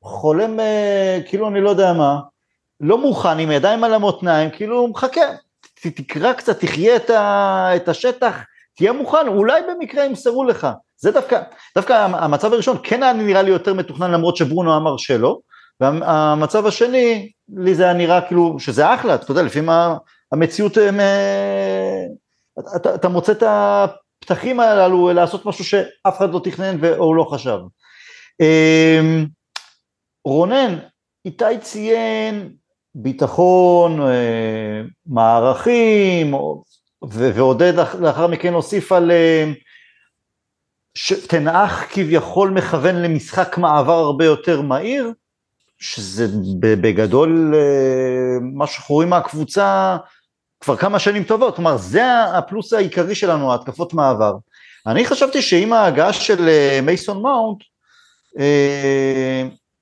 [0.02, 2.20] חולם אה, כאילו אני לא יודע מה,
[2.80, 5.20] לא מוכן עם ידיים על המותניים, כאילו מחכה,
[5.74, 8.36] תקרא קצת, תחיה את, ה, את השטח,
[8.76, 10.68] תהיה מוכן, אולי במקרה ימסרו לך.
[10.96, 11.42] זה דווקא,
[11.74, 15.38] דווקא המצב הראשון כן היה נראה לי יותר מתוכנן למרות שברונו אמר שלא,
[15.80, 19.70] והמצב השני, לי זה היה נראה כאילו, שזה אחלה, אתה יודע, לפעמים
[20.32, 22.06] המציאות, אה,
[22.76, 27.58] אתה, אתה מוצא את הפתחים הללו לעשות משהו שאף אחד לא תכנן או לא חשב.
[28.40, 29.26] אמ,
[30.24, 30.78] רונן,
[31.24, 32.52] איתי ציין
[32.94, 36.34] ביטחון, אה, מערכים,
[37.02, 39.52] ועודד לאחר מכן הוסיף על אה,
[40.94, 45.12] שתנאך כביכול מכוון למשחק מעבר הרבה יותר מהיר,
[45.78, 46.26] שזה
[46.60, 49.96] בגדול אה, מה שאנחנו רואים מהקבוצה
[50.60, 54.34] כבר כמה שנים טובות, כלומר זה הפלוס העיקרי שלנו, ההתקפות מעבר.
[54.86, 56.48] אני חשבתי שעם ההגעה של
[56.82, 57.58] מייסון מאונט,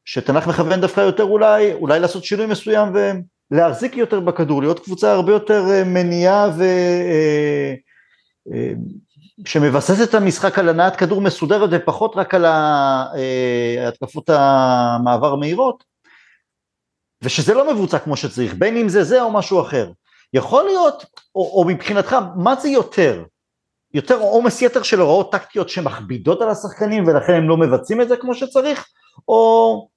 [0.04, 2.88] שתנ"ך מכוון דווקא יותר אולי, אולי לעשות שינוי מסוים
[3.50, 6.62] ולהחזיק יותר בכדור, להיות קבוצה הרבה יותר אה, מניעה ו...
[8.52, 8.72] אה,
[9.46, 12.44] שמבססת את המשחק על הנעת כדור מסודרת ופחות רק על
[13.88, 15.84] התקפות המעבר מהירות,
[17.24, 19.90] ושזה לא מבוצע כמו שצריך, בין אם זה זה או משהו אחר.
[20.34, 23.24] יכול להיות, או, או מבחינתך, מה זה יותר?
[23.94, 28.16] יותר עומס יתר של הוראות טקטיות שמכבידות על השחקנים ולכן הם לא מבצעים את זה
[28.16, 28.87] כמו שצריך,
[29.29, 29.88] או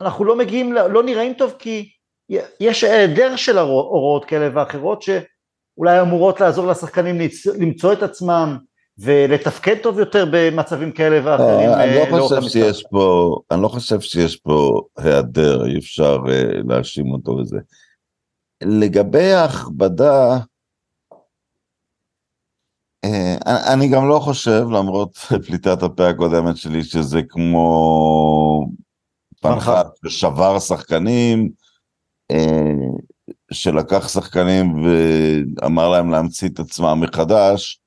[0.00, 1.90] אנחנו לא מגיעים, לא נראים טוב כי
[2.60, 7.18] יש היעדר של הוראות כאלה ואחרות שאולי אמורות לעזור לשחקנים
[7.58, 8.58] למצוא את עצמם,
[8.98, 12.50] ולתפקד טוב יותר במצבים כאלה ואחרים לא, אני אה, לא לאורך חושב.
[12.50, 17.58] שיש פה, אני לא חושב שיש פה היעדר, אי אפשר אה, להאשים אותו בזה.
[18.62, 20.38] לגבי ההכבדה, אה,
[23.46, 28.66] אני- אני גם לא חושב, למרות פליטת הפה הקודמת שלי, שזה כמו
[29.40, 31.48] פנחת ששבר שחקנים,
[32.30, 32.72] אה,
[33.52, 37.80] שלקח שחקנים ואמר להם להמציא את עצמם מחדש,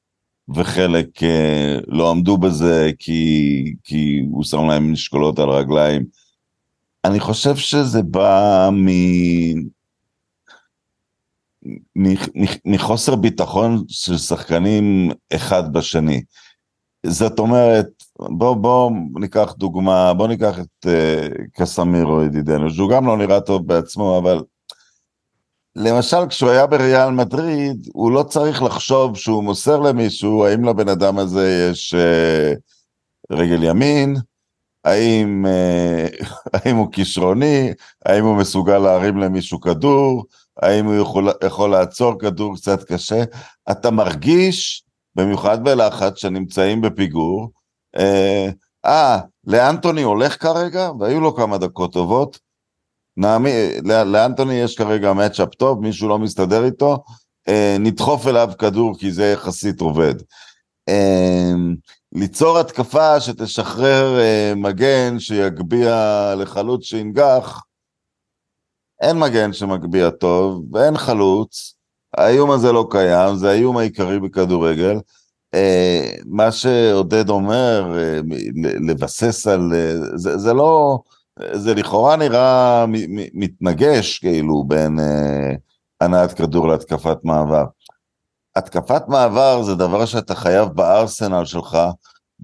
[0.55, 6.03] וחלק אה, לא עמדו בזה כי, כי הוא שם להם משקולות על הרגליים.
[7.05, 8.87] אני חושב שזה בא מ...
[12.65, 16.21] מחוסר ביטחון של שחקנים אחד בשני.
[17.05, 17.87] זאת אומרת,
[18.19, 23.67] בוא, בוא ניקח דוגמה, בוא ניקח את uh, קסמירו ידידנו, שהוא גם לא נראה טוב
[23.67, 24.43] בעצמו, אבל
[25.75, 31.17] למשל כשהוא היה בריאל מדריד, הוא לא צריך לחשוב שהוא מוסר למישהו, האם לבן אדם
[31.17, 32.57] הזה יש uh,
[33.31, 34.15] רגל ימין,
[34.83, 37.73] האם, uh, האם הוא כישרוני,
[38.05, 40.25] האם הוא מסוגל להרים למישהו כדור,
[40.61, 43.23] האם הוא יכול, יכול לעצור כדור קצת קשה.
[43.71, 44.83] אתה מרגיש,
[45.15, 47.51] במיוחד בלחץ, שנמצאים בפיגור,
[47.97, 48.49] אה,
[48.85, 52.39] אה, לאנטוני הולך כרגע, והיו לו כמה דקות טובות.
[53.17, 53.51] נעמי,
[53.83, 57.03] לא- לאנטוני יש כרגע מצ'אפ טוב, מישהו לא מסתדר איתו,
[57.47, 60.15] אה, נדחוף אליו כדור כי זה יחסית עובד.
[60.89, 61.51] אה,
[62.11, 67.61] ליצור התקפה שתשחרר אה, מגן שיגביה לחלוץ שינגח,
[69.01, 71.75] אין מגן שמגביה טוב, ואין חלוץ,
[72.17, 74.99] האיום הזה לא קיים, זה האיום העיקרי בכדורגל.
[75.53, 78.19] אה, מה שעודד אומר, אה,
[78.87, 79.73] לבסס על...
[79.73, 80.99] אה, זה, זה לא...
[81.53, 85.53] זה לכאורה נראה מ- מ- מתנגש, כאילו, בין אה,
[86.01, 87.65] הנעת כדור להתקפת מעבר.
[88.55, 91.77] התקפת מעבר זה דבר שאתה חייב בארסנל שלך,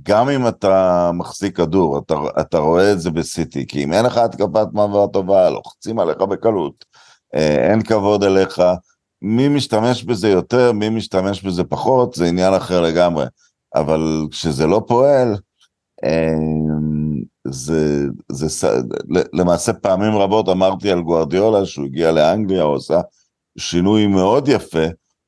[0.03, 4.17] גם אם אתה מחזיק כדור, אתה, אתה רואה את זה בסיטי, כי אם אין לך
[4.17, 6.85] התקפת מעבר טובה, לוחצים עליך בקלות,
[7.35, 8.61] אה, אין כבוד אליך,
[9.21, 13.25] מי משתמש בזה יותר, מי משתמש בזה פחות, זה עניין אחר לגמרי.
[13.75, 15.35] אבל כשזה לא פועל,
[16.05, 16.33] אה,
[17.47, 18.67] זה, זה,
[19.33, 23.01] למעשה פעמים רבות אמרתי על גוארדיולה שהוא הגיע לאנגליה, הוא עשה
[23.57, 24.85] שינוי מאוד יפה,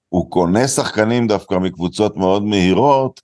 [0.09, 3.21] הוא קונה שחקנים דווקא מקבוצות מאוד מהירות,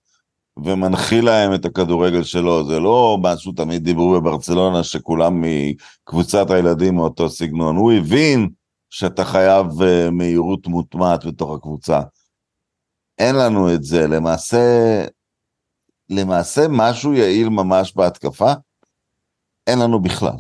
[0.57, 7.29] ומנחיל להם את הכדורגל שלו, זה לא משהו, תמיד דיברו בברצלונה שכולם מקבוצת הילדים מאותו
[7.29, 8.49] סגנון, הוא הבין
[8.89, 12.01] שאתה חייב uh, מהירות מוטמעת בתוך הקבוצה.
[13.17, 15.05] אין לנו את זה, למעשה,
[16.09, 18.51] למעשה משהו יעיל ממש בהתקפה,
[19.67, 20.37] אין לנו בכלל.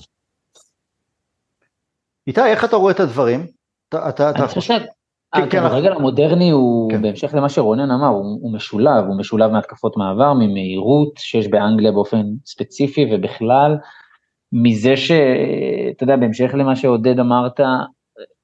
[2.27, 3.47] איתי, איך אתה רואה את הדברים?
[3.89, 4.79] אתה, אתה, אתה אני חושב
[5.35, 7.01] כן, כן, שהכדורגל המודרני הוא, כן.
[7.01, 12.25] בהמשך למה שרונן אמר, הוא, הוא משולב, הוא משולב מהתקפות מעבר, ממהירות שיש באנגליה באופן
[12.45, 13.77] ספציפי, ובכלל
[14.53, 17.59] מזה שאתה יודע, בהמשך למה שעודד אמרת,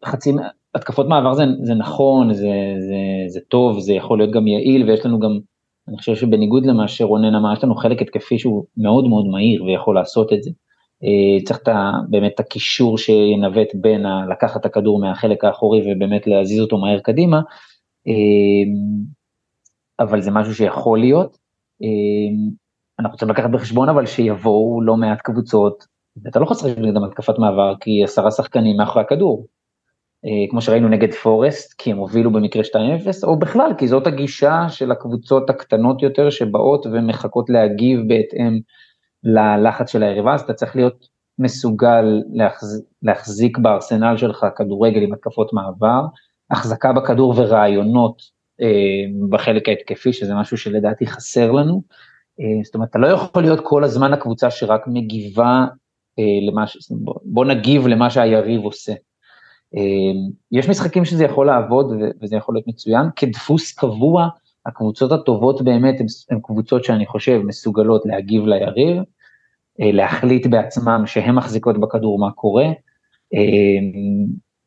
[0.05, 0.31] חצי,
[0.75, 2.49] התקפות מעבר זה, זה נכון, זה,
[2.87, 2.97] זה,
[3.27, 5.39] זה טוב, זה יכול להיות גם יעיל, ויש לנו גם,
[5.87, 9.95] אני חושב שבניגוד למה שרונן אמר, יש לנו חלק התקפי שהוא מאוד מאוד מהיר ויכול
[9.95, 10.51] לעשות את זה.
[11.03, 11.69] אה, צריך את
[12.09, 16.99] באמת את הקישור שינווט בין ה, לקחת את הכדור מהחלק האחורי ובאמת להזיז אותו מהר
[16.99, 17.41] קדימה,
[18.07, 18.13] אה,
[19.99, 21.37] אבל זה משהו שיכול להיות.
[21.83, 22.53] אה,
[22.99, 25.85] אנחנו צריכים לקחת בחשבון אבל שיבואו לא מעט קבוצות,
[26.23, 29.47] ואתה לא חסר נגדם התקפת מעבר כי עשרה שחקנים מאחורי הכדור,
[30.49, 34.91] כמו שראינו נגד פורסט, כי הם הובילו במקרה 2-0, או בכלל, כי זאת הגישה של
[34.91, 38.59] הקבוצות הקטנות יותר שבאות ומחכות להגיב בהתאם
[39.23, 41.07] ללחץ של היריבה, אז אתה צריך להיות
[41.39, 42.83] מסוגל להחז...
[43.03, 46.01] להחזיק בארסנל שלך כדורגל עם התקפות מעבר,
[46.51, 48.21] החזקה בכדור ורעיונות
[48.61, 51.81] אה, בחלק ההתקפי, שזה משהו שלדעתי חסר לנו.
[52.39, 55.65] אה, זאת אומרת, אתה לא יכול להיות כל הזמן הקבוצה שרק מגיבה
[56.19, 56.91] אה, למה ש...
[56.91, 58.93] בוא, בוא נגיב למה שהיריב עושה.
[59.75, 59.81] אה,
[60.51, 64.27] יש משחקים שזה יכול לעבוד וזה יכול להיות מצוין, כדפוס קבוע,
[64.67, 65.95] הקבוצות הטובות באמת
[66.29, 68.97] הן קבוצות שאני חושב מסוגלות להגיב ליריב,
[69.81, 72.65] אה, להחליט בעצמם שהן מחזיקות בכדור מה קורה,
[73.33, 73.79] אה,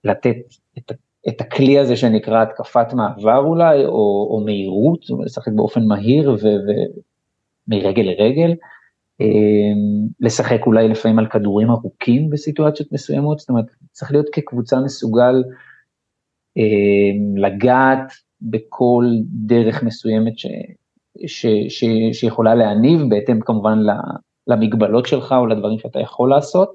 [0.05, 0.37] לתת
[0.79, 0.93] את,
[1.29, 6.37] את הכלי הזה שנקרא התקפת מעבר אולי, או, או מהירות, לשחק באופן מהיר
[7.69, 8.55] ומרגל לרגל,
[10.21, 15.43] לשחק אולי לפעמים על כדורים ארוכים בסיטואציות מסוימות, זאת אומרת, צריך להיות כקבוצה מסוגל
[17.37, 20.47] לגעת בכל דרך מסוימת ש,
[21.27, 23.79] ש, ש, שיכולה להניב, בהתאם כמובן
[24.47, 26.71] למגבלות שלך או לדברים שאתה יכול לעשות.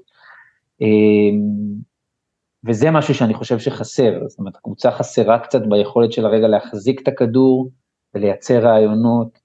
[2.66, 7.08] וזה משהו שאני חושב שחסר, זאת אומרת, הקבוצה חסרה קצת ביכולת של הרגע להחזיק את
[7.08, 7.70] הכדור
[8.14, 9.38] ולייצר רעיונות,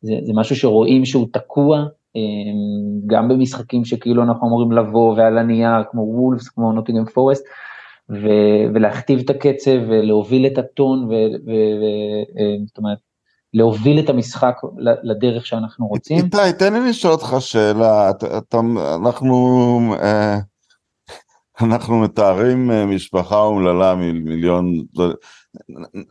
[0.00, 1.84] זה, זה משהו שרואים שהוא תקוע,
[3.06, 7.44] גם במשחקים שכאילו אנחנו אמורים לבוא ועל הנייר, כמו וולפס, כמו נוטינגרם פורסט,
[8.74, 11.08] ולהכתיב את הקצב ולהוביל את הטון,
[12.66, 12.98] זאת אומרת,
[13.54, 14.54] להוביל את המשחק
[15.02, 16.16] לדרך שאנחנו רוצים.
[16.16, 18.60] איתי, תן לי לשאול אותך שאלה, אתה,
[19.04, 20.38] אנחנו, אה,
[21.60, 24.72] אנחנו מתארים אה, משפחה אומללה מיליון,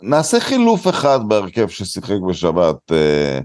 [0.03, 3.39] נעשה חילוף אחד בהרכב ששיחק בשבת, אה,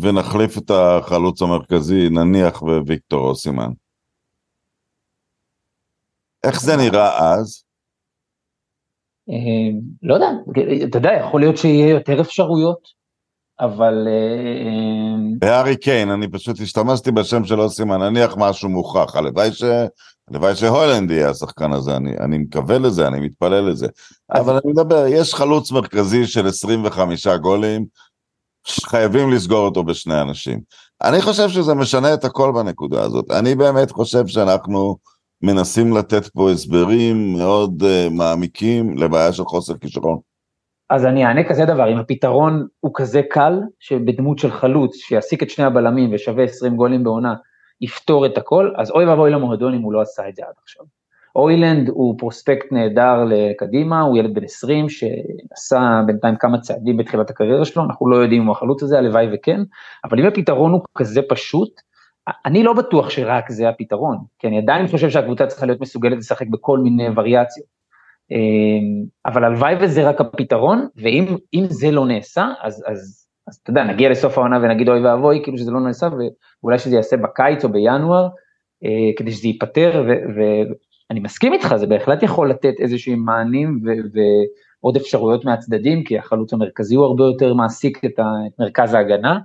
[0.00, 3.70] ונחליף את החלוץ המרכזי, נניח וויקטור אוסימן.
[6.44, 7.64] איך זה נראה אז?
[9.30, 10.30] אה, לא יודע,
[10.88, 12.88] אתה יודע, יכול להיות שיהיה יותר אפשרויות,
[13.60, 13.94] אבל...
[15.40, 19.64] והארי אה, קיין, אני פשוט השתמשתי בשם של אוסימן, נניח משהו מוכח, הלוואי ש...
[20.28, 23.86] הלוואי שהולנד יהיה השחקן הזה, אני, אני מקווה לזה, אני מתפלל לזה.
[24.32, 27.84] אבל אני מדבר, יש חלוץ מרכזי של 25 גולים,
[28.66, 30.60] חייבים לסגור אותו בשני אנשים.
[31.02, 33.30] אני חושב שזה משנה את הכל בנקודה הזאת.
[33.30, 34.96] אני באמת חושב שאנחנו
[35.42, 40.18] מנסים לתת פה הסברים מאוד uh, מעמיקים לבעיה של חוסר כישרון.
[40.90, 45.50] אז אני אענה כזה דבר, אם הפתרון הוא כזה קל, שבדמות של חלוץ שיעסיק את
[45.50, 47.34] שני הבלמים ושווה 20 גולים בעונה,
[47.80, 50.84] יפתור את הכל, אז אוי ואבוי למועדון אם הוא לא עשה את זה עד עכשיו.
[51.36, 57.64] אוילנד הוא פרוספקט נהדר לקדימה, הוא ילד בן 20 שעשה בינתיים כמה צעדים בתחילת הקריירה
[57.64, 59.60] שלו, אנחנו לא יודעים אם הוא החלוץ הזה, הלוואי וכן,
[60.04, 61.80] אבל אם הפתרון הוא כזה פשוט,
[62.46, 66.46] אני לא בטוח שרק זה הפתרון, כי אני עדיין חושב שהקבוצה צריכה להיות מסוגלת לשחק
[66.46, 67.66] בכל מיני וריאציות.
[68.30, 73.84] אמ, אבל הלוואי וזה רק הפתרון, ואם זה לא נעשה, אז, אז, אז אתה יודע,
[73.84, 76.08] נגיע לסוף העונה ונגיד אוי ואבוי, כאילו שזה לא נעשה,
[76.62, 78.28] ואולי שזה ייעשה בקיץ או בינואר,
[78.84, 80.04] אה, כדי שזה ייפתר,
[80.36, 83.80] ואני מסכים איתך, זה בהחלט יכול לתת איזשהם מענים
[84.82, 89.38] ועוד אפשרויות מהצדדים, כי החלוץ המרכזי הוא הרבה יותר מעסיק את, את מרכז ההגנה.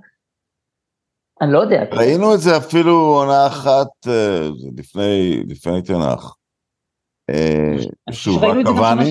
[1.40, 1.84] אני לא יודע.
[1.92, 6.34] ראינו את זה אפילו עונה אחת אה, לפני, לפני תנח.
[8.10, 9.10] שובה קוואני,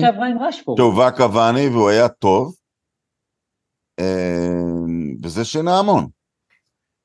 [0.78, 2.54] שובה קוואני והוא היה טוב,
[4.00, 4.04] אה,
[5.22, 6.06] וזה שינה המון.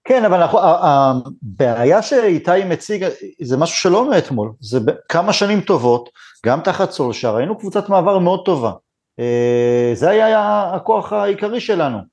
[0.07, 3.05] כן, אבל אנחנו, הבעיה שאיתי מציג
[3.41, 6.09] זה משהו שלא מאתמול, זה כמה שנים טובות,
[6.45, 8.71] גם תחת סולשר, היינו קבוצת מעבר מאוד טובה.
[9.19, 12.12] אה, זה היה הכוח העיקרי שלנו.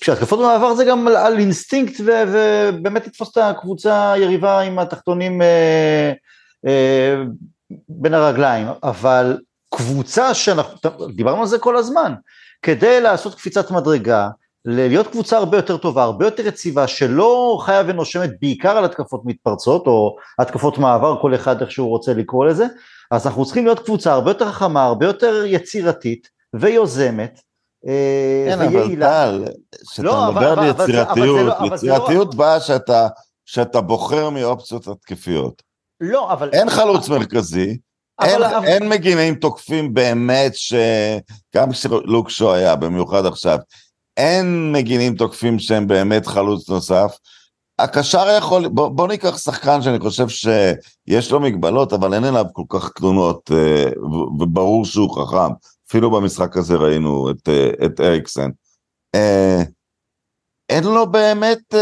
[0.00, 6.12] כשהתקפות במעבר זה גם על אינסטינקט ובאמת לתפוס את הקבוצה היריבה עם התחתונים אה,
[6.66, 7.22] אה,
[7.88, 9.38] בין הרגליים, אבל
[9.74, 10.78] קבוצה שאנחנו,
[11.14, 12.14] דיברנו על זה כל הזמן,
[12.62, 14.28] כדי לעשות קפיצת מדרגה,
[14.64, 19.86] להיות קבוצה הרבה יותר טובה, הרבה יותר יציבה, שלא חיה ונושמת בעיקר על התקפות מתפרצות,
[19.86, 22.66] או התקפות מעבר, כל אחד איך שהוא רוצה לקרוא לזה,
[23.10, 27.40] אז אנחנו צריכים להיות קבוצה הרבה יותר חכמה, הרבה יותר יצירתית ויוזמת,
[27.86, 29.44] אה, כן, אבל טל,
[29.90, 32.58] כשאתה לא, מדבר על יצירתיות, לא- יצירתיות באה
[33.44, 35.62] שאתה בוחר מאופציות התקפיות.
[36.00, 36.50] לא, אבל...
[36.52, 37.78] אין חלוץ מרכזי,
[38.22, 38.66] אין, אבל...
[38.66, 43.58] אין מגינים תוקפים באמת, שגם כשלוקשו היה, במיוחד עכשיו,
[44.16, 47.16] אין מגינים תוקפים שהם באמת חלוץ נוסף.
[47.78, 52.62] הקשר יכול, בוא, בוא ניקח שחקן שאני חושב שיש לו מגבלות, אבל אין אליו כל
[52.68, 53.90] כך תלונות, אה,
[54.40, 55.52] וברור שהוא חכם.
[55.90, 58.50] אפילו במשחק הזה ראינו את, אה, את אריקסן.
[59.14, 59.62] אה,
[60.68, 61.74] אין לו באמת,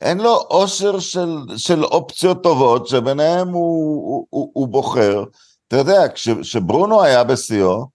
[0.00, 5.24] אין לו אושר של, של אופציות טובות, שביניהם הוא, הוא, הוא, הוא בוחר.
[5.68, 7.86] אתה יודע, כשברונו היה בשיאו,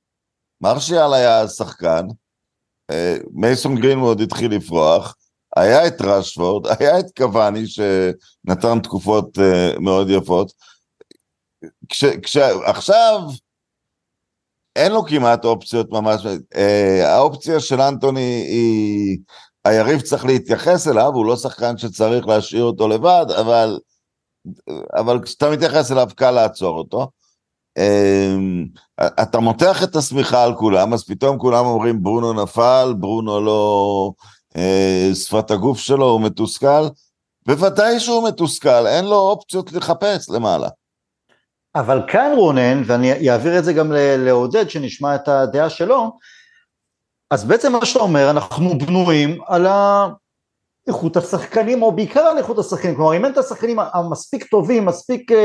[0.62, 2.08] מרשיאל היה שחקן,
[3.32, 5.16] מייסון גרינווד התחיל לפרוח,
[5.56, 10.54] היה את רשפורד, היה את קוואני שנתן תקופות uh, מאוד יפות.
[11.90, 13.20] כש, כשעכשיו
[14.76, 16.58] אין לו כמעט אופציות ממש, uh,
[17.04, 19.18] האופציה של אנטוני היא,
[19.66, 23.80] היריב צריך להתייחס אליו, הוא לא שחקן שצריך להשאיר אותו לבד, אבל,
[24.93, 27.08] אבל כשאתה מתייחס אליו קל לעצור אותו.
[27.78, 28.66] אמ,
[29.22, 34.12] אתה מותח את השמיכה על כולם, אז פתאום כולם אומרים ברונו נפל, ברונו לא...
[34.58, 36.88] אה, שפת הגוף שלו, הוא מתוסכל.
[37.45, 40.70] בוודאי שהוא מתוסכל, אין לו אופציות לחפש למעלה.
[41.76, 46.11] אבל כאן רונן, ואני אעביר את זה גם לעודד, שנשמע את הדעה שלו,
[47.32, 49.67] אז בעצם מה שאתה אומר, אנחנו בנויים על
[50.88, 55.32] איכות השחקנים, או בעיקר על איכות השחקנים, כלומר אם אין את השחקנים המספיק טובים, מספיק
[55.32, 55.36] uh,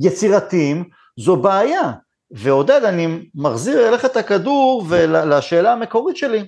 [0.00, 0.84] יצירתיים,
[1.20, 1.92] זו בעיה.
[2.30, 6.46] ועודד, אני מחזיר אליך את הכדור ולשאלה המקורית שלי.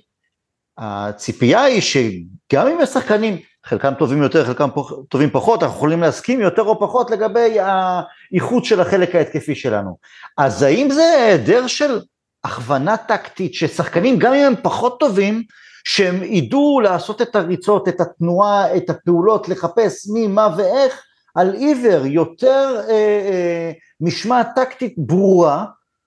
[0.79, 3.39] הציפייה היא שגם אם יש שחקנים,
[3.69, 4.69] חלקם טובים יותר, חלקם
[5.09, 9.97] טובים פחות, אנחנו יכולים להסכים יותר או פחות לגבי האיכות של החלק ההתקפי שלנו.
[10.37, 12.01] אז האם זה היעדר של
[12.45, 15.43] הכוונה טקטית, ששחקנים, גם אם הם פחות טובים,
[15.85, 21.03] שהם ידעו לעשות את הריצות, את התנועה, את הפעולות, לחפש מי, מה ואיך,
[21.35, 25.65] על עיוור, יותר אה, אה, משמעת טקטית ברורה,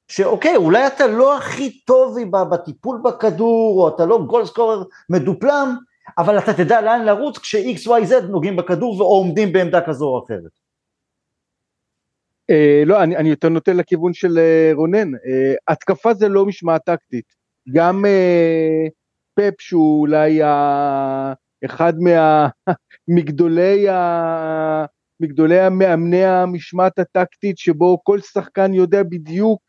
[0.07, 5.76] שאוקיי, אולי אתה לא הכי טוב בטיפול בכדור, או אתה לא גול סקורר מדופלם,
[6.18, 10.24] אבל אתה תדע לאן לרוץ כש-X, Y, Z נוגעים בכדור או עומדים בעמדה כזו או
[10.26, 10.51] אחרת.
[12.49, 15.16] אה, לא, אני, יותר נוטה לכיוון של אה, רונן.
[15.16, 17.26] אה, התקפה זה לא משמעת טקטית.
[17.72, 18.05] גם
[19.36, 20.41] פפ שהוא אולי.
[21.66, 22.47] אחד מה...
[23.07, 24.86] מגדולי, ה...
[25.20, 29.62] מגדולי המאמני המשמעת הטקטית שבו כל שחקן יודע בדיוק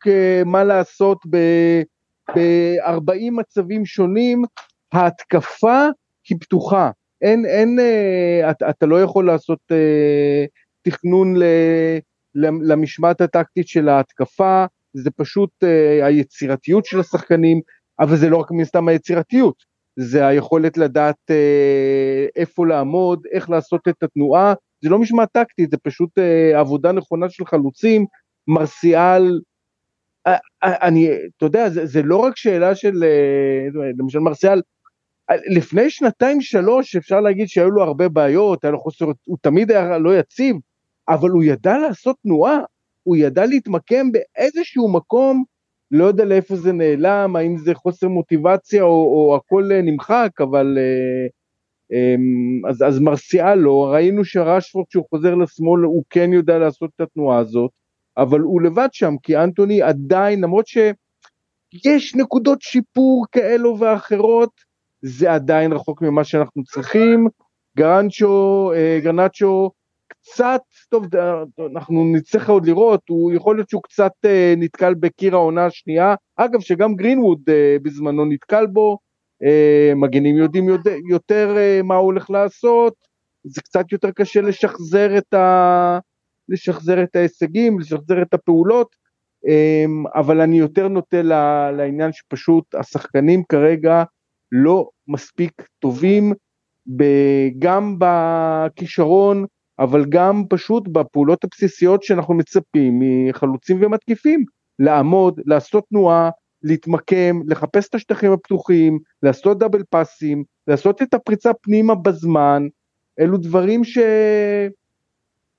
[0.45, 4.43] מה לעשות ב-40 מצבים שונים,
[4.93, 5.87] ההתקפה
[6.29, 6.91] היא פתוחה.
[7.21, 10.45] אין, אין, אה, אתה, אתה לא יכול לעשות אה,
[10.81, 11.43] תכנון ל...
[12.35, 17.61] למשמעת הטקטית של ההתקפה, זה פשוט uh, היצירתיות של השחקנים,
[17.99, 19.55] אבל זה לא רק מן סתם היצירתיות,
[19.99, 24.53] זה היכולת לדעת uh, איפה לעמוד, איך לעשות את התנועה,
[24.83, 28.05] זה לא משמעת טקטית, זה פשוט uh, עבודה נכונה של חלוצים,
[28.47, 29.39] מרסיאל,
[30.27, 34.61] uh, uh, אני, אתה יודע, זה, זה לא רק שאלה של, uh, למשל מרסיאל,
[35.31, 39.97] לפני שנתיים שלוש אפשר להגיד שהיו לו הרבה בעיות, היה לו חוסר, הוא תמיד היה
[39.97, 40.55] לא יציב,
[41.09, 42.59] אבל הוא ידע לעשות תנועה,
[43.03, 45.43] הוא ידע להתמקם באיזשהו מקום,
[45.91, 50.77] לא יודע לאיפה זה נעלם, האם זה חוסר מוטיבציה או, או הכל אה, נמחק, אבל
[50.77, 51.27] אה,
[51.91, 57.01] אמ, אז, אז מרסיאל לא, ראינו שרשפורד כשהוא חוזר לשמאל הוא כן יודע לעשות את
[57.01, 57.71] התנועה הזאת,
[58.17, 64.51] אבל הוא לבד שם, כי אנטוני עדיין, למרות שיש נקודות שיפור כאלו ואחרות,
[65.03, 67.27] זה עדיין רחוק ממה שאנחנו צריכים.
[67.77, 69.71] גרנצ'ו, אה, גרנצ'ו
[70.07, 71.05] קצת, טוב,
[71.71, 76.59] אנחנו נצטרך עוד לראות, הוא יכול להיות שהוא קצת אה, נתקל בקיר העונה השנייה, אגב
[76.59, 78.97] שגם גרינווד אה, בזמנו נתקל בו,
[79.95, 82.93] מגנים יודעים יודע, יותר מה הוא הולך לעשות,
[83.43, 85.99] זה קצת יותר קשה לשחזר את, ה,
[86.49, 88.95] לשחזר את ההישגים, לשחזר את הפעולות,
[90.15, 91.21] אבל אני יותר נוטה
[91.71, 94.03] לעניין שפשוט השחקנים כרגע
[94.53, 96.33] לא מספיק טובים,
[97.59, 99.45] גם בכישרון,
[99.79, 104.45] אבל גם פשוט בפעולות הבסיסיות שאנחנו מצפים מחלוצים ומתקיפים,
[104.79, 106.29] לעמוד, לעשות תנועה,
[106.63, 112.67] להתמקם, לחפש את השטחים הפתוחים, לעשות דאבל פאסים, לעשות את הפריצה פנימה בזמן,
[113.19, 113.97] אלו דברים ש...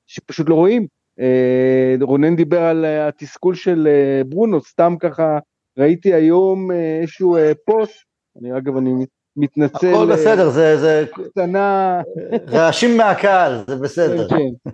[0.07, 0.87] שפשוט לא רואים.
[1.21, 5.39] אה, רונן דיבר על התסכול של אה, ברונו, סתם ככה
[5.79, 7.37] ראיתי היום אה, איזשהו
[7.67, 8.05] פוסט,
[8.41, 8.91] אני אגב אני
[9.37, 9.95] מתנצל.
[9.95, 11.05] הכל בסדר, זה, זה...
[11.13, 12.01] קטנה...
[12.49, 14.29] רעשים מהקהל, זה בסדר.
[14.29, 14.71] כן.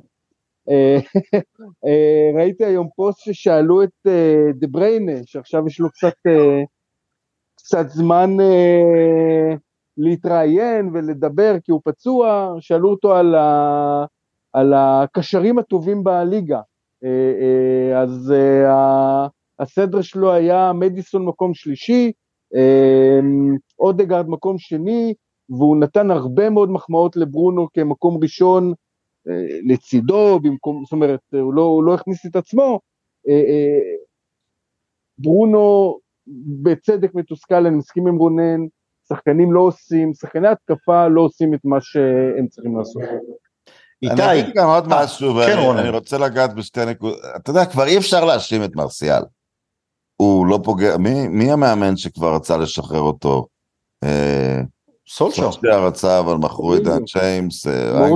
[0.70, 0.98] אה,
[1.86, 6.14] אה, ראיתי היום פוסט ששאלו את אה, דה בריינה, שעכשיו יש לו קצת,
[7.56, 8.30] קצת זמן
[9.96, 14.04] להתראיין ולדבר כי הוא פצוע, שאלו אותו על, ה,
[14.52, 16.60] על הקשרים הטובים בליגה.
[17.96, 18.34] אז
[19.58, 22.12] הסדר שלו היה מדיסון מקום שלישי,
[23.78, 25.14] אודגרד מקום שני,
[25.48, 28.72] והוא נתן הרבה מאוד מחמאות לברונו כמקום ראשון
[29.28, 32.80] אה, לצידו, במקום, זאת אומרת, הוא לא, הוא לא הכניס את עצמו.
[33.28, 33.94] אה, אה,
[35.18, 35.98] ברונו
[36.62, 38.60] בצדק מתוסכל, אני מסכים עם רונן,
[39.08, 43.02] שחקנים לא עושים, שחקני התקפה לא עושים את מה שהם צריכים לעשות.
[44.02, 44.22] איתי.
[44.22, 47.18] אני אגיד גם עוד משהו, כן, ואני רוצה לגעת בשתי נקודות.
[47.36, 49.22] אתה יודע, כבר אי אפשר להאשים את מרסיאל.
[50.20, 53.46] הוא לא פוגע, מי, מי המאמן שכבר רצה לשחרר אותו?
[54.04, 54.60] אה,
[55.08, 55.52] סולשר.
[55.52, 57.66] סולשר רצה, אבל מכרו את דן צ'יימס.
[57.66, 58.08] אה,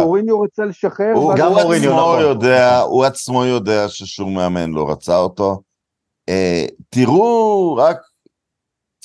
[0.00, 1.12] מוריניו רצה לשחרר.
[1.14, 2.20] הוא, גם מוריניו, נכון.
[2.20, 5.62] יודע, הוא עצמו יודע ששום מאמן לא רצה אותו.
[6.28, 7.96] אה, תראו, רק,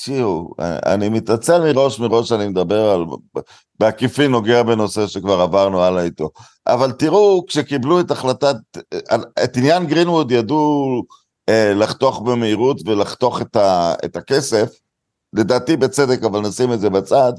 [0.06, 0.50] תראו,
[0.86, 3.06] אני מתעצל מראש, מראש אני מדבר על,
[3.80, 6.30] בעקיפין נוגע בנושא שכבר עברנו הלאה איתו.
[6.68, 8.56] אבל תראו, כשקיבלו את החלטת,
[9.44, 14.70] את עניין גרינווד ידעו אה, לחתוך במהירות ולחתוך את, ה, את הכסף,
[15.34, 17.34] לדעתי בצדק, אבל נשים את זה בצד,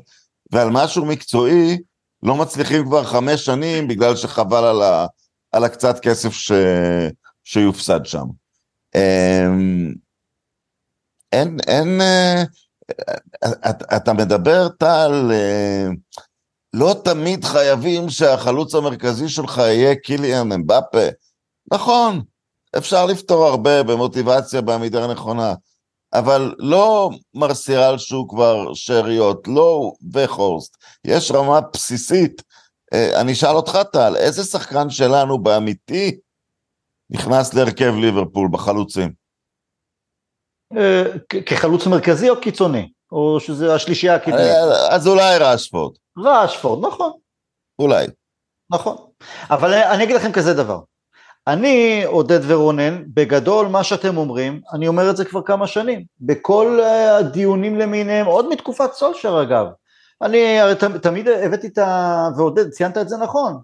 [0.53, 1.79] ועל משהו מקצועי
[2.23, 5.07] לא מצליחים כבר חמש שנים בגלל שחבל על, ה,
[5.53, 6.53] על הקצת כסף ש,
[7.45, 8.25] שיופסד שם.
[8.95, 9.95] אמ,
[11.33, 12.43] אין, אין, אה,
[13.97, 15.87] אתה מדבר, טל, אה,
[16.75, 21.07] לא תמיד חייבים שהחלוץ המרכזי שלך יהיה קיליאן אמבפה.
[21.73, 22.23] נכון,
[22.79, 25.55] אפשר לפתור הרבה במוטיבציה בעמידה הנכונה,
[26.14, 32.43] אבל לא מרסיאל שהוא כבר שאריות, לא וחורסט, יש רמה בסיסית.
[32.95, 36.18] אה, אני אשאל אותך טל, איזה שחקן שלנו באמיתי
[37.11, 39.12] נכנס להרכב ליברפול בחלוצים?
[40.77, 41.05] אה,
[41.47, 42.93] כחלוץ מרכזי או קיצוני?
[43.12, 44.41] או שזה השלישייה הקדמית?
[44.41, 47.12] אה, אז אולי רשפורד, ראשפורד, נכון,
[47.79, 48.07] אולי.
[48.70, 48.97] נכון.
[49.51, 50.81] אבל אני אגיד לכם כזה דבר.
[51.49, 56.79] אני, עודד ורונן, בגדול מה שאתם אומרים, אני אומר את זה כבר כמה שנים, בכל
[56.83, 59.67] אה, הדיונים למיניהם, עוד מתקופת סולשר אגב.
[60.23, 62.29] אני הרי תמיד הבאתי את ה...
[62.37, 63.59] ועודד, ציינת את זה נכון.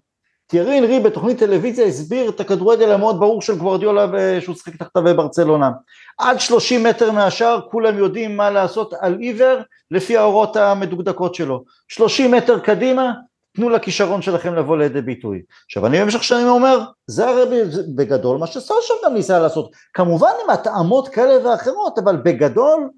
[0.46, 5.02] תיארי אנרי בתוכנית טלוויזיה הסביר את הכדורגל המאוד ברור של גוורדיולה ו- שהוא שיחק תחתיו
[5.02, 5.70] בברצלונה.
[6.18, 9.58] עד 30 מטר מהשאר כולם יודעים מה לעשות על עיוור
[9.90, 11.64] לפי ההוראות המדוקדקות שלו.
[11.88, 13.12] 30 מטר קדימה,
[13.56, 15.42] תנו לכישרון שלכם לבוא לידי ביטוי.
[15.66, 17.62] עכשיו אני במשך שנים אומר, זה הרי
[17.96, 22.90] בגדול מה שסושר גם ניסה לעשות, כמובן עם התאמות כאלה ואחרות, אבל בגדול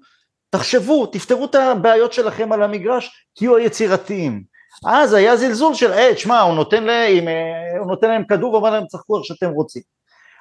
[0.49, 4.43] תחשבו, תפתרו את הבעיות שלכם על המגרש, תהיו היצירתיים.
[4.85, 8.69] אז היה זלזול של, היי, תשמע, הוא נותן להם, אה, הוא נותן להם כדור ואומר
[8.69, 9.81] להם, צחקו איך שאתם רוצים.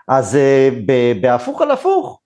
[0.08, 0.68] אז אה,
[1.20, 2.20] בהפוך על הפוך,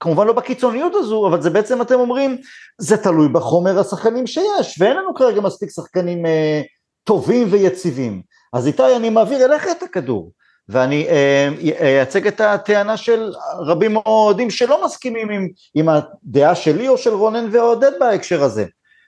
[0.00, 2.38] כמובן לא בקיצוניות הזו, אבל זה בעצם אתם אומרים,
[2.78, 6.62] זה תלוי בחומר השחקנים שיש, ואין לנו כרגע מספיק שחקנים אה,
[7.04, 8.22] טובים ויציבים.
[8.52, 10.32] אז איתי, אני מעביר אליך את הכדור,
[10.68, 11.48] ואני אה,
[11.80, 17.48] אייצג את הטענה של רבים אוהדים שלא מסכימים עם, עם הדעה שלי או של רונן
[17.52, 18.64] ועודד בהקשר הזה.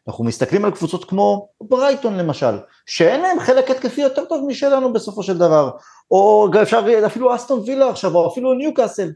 [0.08, 5.22] אנחנו מסתכלים על קבוצות כמו ברייטון למשל, שאין להם חלק התקפי יותר טוב משלנו בסופו
[5.22, 5.70] של דבר,
[6.10, 9.10] או אפשר אפילו אסטון וילה עכשיו, או אפילו ניוקאסל,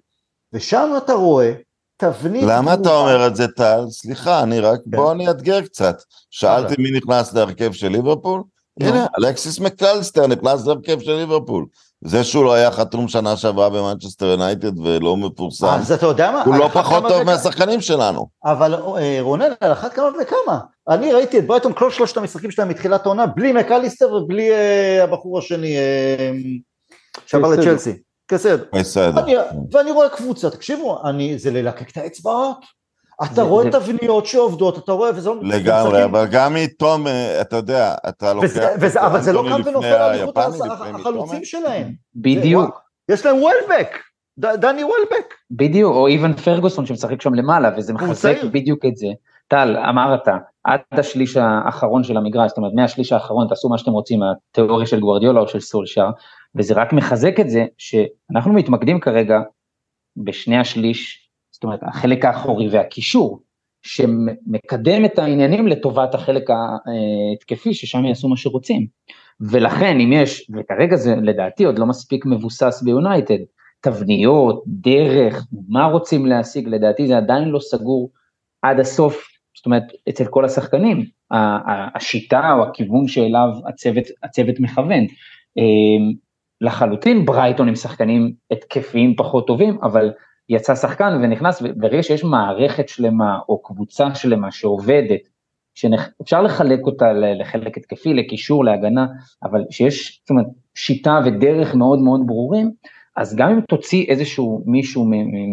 [0.52, 1.52] ושם אתה רואה
[1.96, 2.44] תבנית...
[2.46, 2.94] למה אתה.
[2.94, 3.80] אומר את זה, טל?
[3.90, 6.02] סליחה, אני רק, בוא אני אאתגר קצת.
[6.30, 8.42] שאלתי מי נכנס להרכב של ליברפול?
[8.80, 8.88] נו.
[8.88, 11.66] הנה, אלכסיס מקליסטר נכנס להרכב של ליברפול.
[12.04, 16.42] זה שהוא לא היה חתום שנה שעברה במנצ'סטר יונייטד ולא מפורסם, אז אתה יודע מה?
[16.42, 18.26] הוא לא פחות טוב מהשחקנים שלנו.
[18.44, 20.58] אבל אה, רונן, על אחת כמה וכמה.
[20.88, 25.38] אני ראיתי את ברייטון כל שלושת המשחקים שלהם מתחילת העונה, בלי מקליסטר ובלי אה, הבחור
[25.38, 26.30] השני אה,
[27.26, 27.48] שעבר.
[27.48, 27.92] לצ'לסי.
[28.32, 28.64] בסדר.
[28.74, 29.20] בסדר.
[29.24, 29.34] אני-
[29.72, 30.98] ואני רואה קבוצה, תקשיבו,
[31.36, 32.77] זה ללקק את האצבעות.
[33.24, 35.36] אתה זה- רואה זה- תבניות שעובדות, אתה רואה, וזה לא...
[35.42, 38.46] לגמרי, אבל גם איתום, אה, אתה יודע, אתה לוקח...
[38.46, 40.42] וזה, את וזה, אבל זה לא קם ונופל על לפני
[41.00, 41.44] החלוצים.
[41.44, 41.92] שלהם.
[42.14, 43.96] בדיוק, יש להם וולבק,
[44.38, 45.34] דני וולבק.
[45.50, 48.36] בדיוק, או איוון פרגוסון שמשחק שם למעלה, וזה מחזק.
[48.52, 49.06] בדיוק את זה.
[49.48, 50.28] טל, אמרת,
[50.64, 55.00] עד השליש האחרון של המגרש, זאת אומרת, מהשליש האחרון תעשו מה שאתם רוצים, התיאוריה של
[55.00, 56.06] גוורדיולה או של סולשר,
[56.56, 59.38] וזה רק מחזק את זה שאנחנו מתמקדים כרגע
[60.16, 61.27] בשני השליש,
[61.58, 63.40] זאת אומרת, החלק האחורי והקישור,
[63.82, 68.86] שמקדם את העניינים לטובת החלק ההתקפי, ששם יעשו מה שרוצים.
[69.40, 73.38] ולכן, אם יש, וכרגע זה לדעתי עוד לא מספיק מבוסס ביונייטד,
[73.80, 78.10] תבניות, דרך, מה רוצים להשיג, לדעתי זה עדיין לא סגור
[78.62, 81.04] עד הסוף, זאת אומרת, אצל כל השחקנים,
[81.94, 85.04] השיטה או הכיוון שאליו הצוות, הצוות מכוון.
[85.56, 86.12] אמ,
[86.60, 90.10] לחלוטין ברייטון עם שחקנים התקפיים פחות טובים, אבל
[90.48, 95.20] יצא שחקן ונכנס, וברגע שיש מערכת שלמה או קבוצה שלמה שעובדת,
[95.74, 99.06] שאפשר לחלק אותה לחלק התקפי, לקישור, להגנה,
[99.42, 102.70] אבל שיש, זאת אומרת, שיטה ודרך מאוד מאוד ברורים,
[103.16, 105.06] אז גם אם תוציא איזשהו מישהו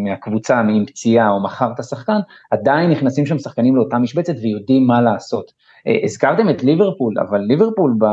[0.04, 2.18] מהקבוצה עם פציעה או מכר את השחקן,
[2.50, 5.52] עדיין נכנסים שם שחקנים לאותה משבצת ויודעים מה לעשות.
[5.86, 8.04] אה, הזכרתם את ליברפול, אבל ליברפול, ב...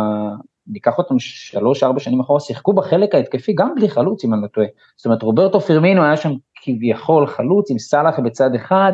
[0.68, 4.48] ניקח אותם שלוש ארבע שנים אחורה, שיחקו בחלק ההתקפי גם בלי חלוץ אם אני לא
[4.48, 4.68] טועה.
[4.98, 6.34] זאת אומרת רוברטו פירמינו היה שם
[6.64, 8.94] כביכול חלוץ עם סאלח בצד אחד,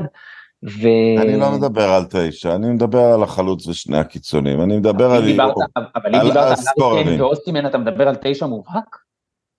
[0.64, 0.88] ו...
[1.22, 5.26] אני לא מדבר על תשע, אני מדבר על החלוץ ושני הקיצונים, אני מדבר על...
[5.26, 5.54] דיברת,
[5.96, 6.98] אבל אם דיברת על הסקוררים.
[6.98, 8.98] אריקיין ואוסטימן אתה מדבר על תשע מובהק?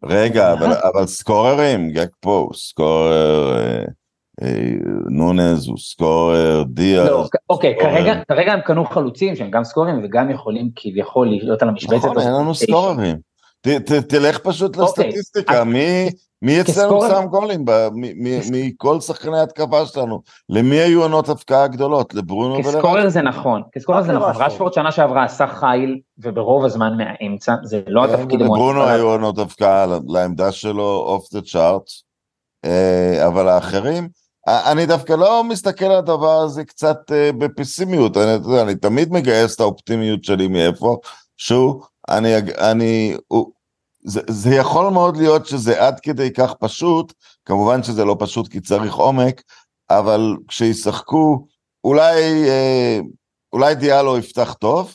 [0.05, 3.85] רגע, אבל, אבל סקוררים, גג פה סקורר, אה,
[4.43, 4.71] אה,
[5.11, 7.09] נונייז הוא scorer, דיאז.
[7.09, 7.93] לא, אוקיי, scorer.
[7.93, 12.05] כרגע, כרגע הם קנו חלוצים שהם גם סקוררים וגם יכולים כביכול להיות על המשבצת.
[12.05, 12.55] נכון, אין לנו.
[12.55, 13.17] סקוררים.
[13.61, 16.11] ת, ת, תלך פשוט אוקיי, לסטטיסטיקה, מי,
[16.43, 20.22] מי אצלנו שם גולים ב- מ- מ- מכל שחקני ההתקפה שלנו?
[20.49, 22.14] למי היו עונות הבקעה גדולות?
[22.14, 22.76] לברונו ולרשפורד?
[22.77, 24.32] כ scorer זה נכון, כ scorer זה נכון.
[24.36, 28.84] רשפורד שנה שעברה עשה חיל וברוב הזמן מהאמצע, זה לא התפקיד המועדף לברונו.
[28.84, 31.83] היו עונות הבקעה לעמדה שלו off the chart,
[33.26, 34.09] אבל האחרים,
[34.49, 40.24] אני דווקא לא מסתכל על הדבר הזה קצת אה, בפסימיות, אני, תמיד מגייס את האופטימיות
[40.24, 40.97] שלי מאיפה,
[41.36, 43.53] שהוא, אני, אני, הוא,
[44.05, 47.13] זה, זה יכול מאוד להיות שזה עד כדי כך פשוט,
[47.45, 49.43] כמובן שזה לא פשוט כי צריך עומק,
[49.91, 51.47] אבל כשישחקו,
[51.85, 52.99] אולי, אה,
[53.53, 54.95] אולי דיאלו יפתח טוב,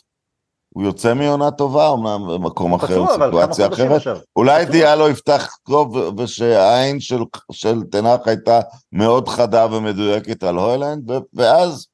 [0.75, 4.01] הוא יוצא מעונה טובה, אמנם במקום אחר, סיטואציה אחרת.
[4.35, 4.65] אולי.
[4.65, 7.19] דיאלו יפתח טוב ושהעין של,
[7.51, 8.59] של תנח הייתה
[8.91, 11.87] מאוד חדה ומדויקת על הוילנד, ואז,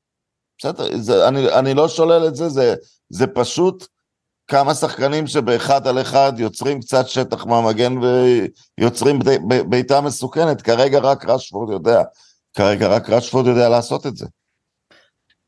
[0.58, 2.76] בסדר, זה, אני, אני לא שולל את זה, זה,
[3.10, 3.88] זה פשוט
[4.52, 7.94] כמה שחקנים שבאחד על אחד יוצרים קצת שטח מהמגן
[8.78, 9.20] ויוצרים
[9.70, 12.04] בעיטה מסוכנת, כרגע רק רשפורד יודע.
[12.54, 14.26] כרגע רק רשפורד יודע לעשות את זה.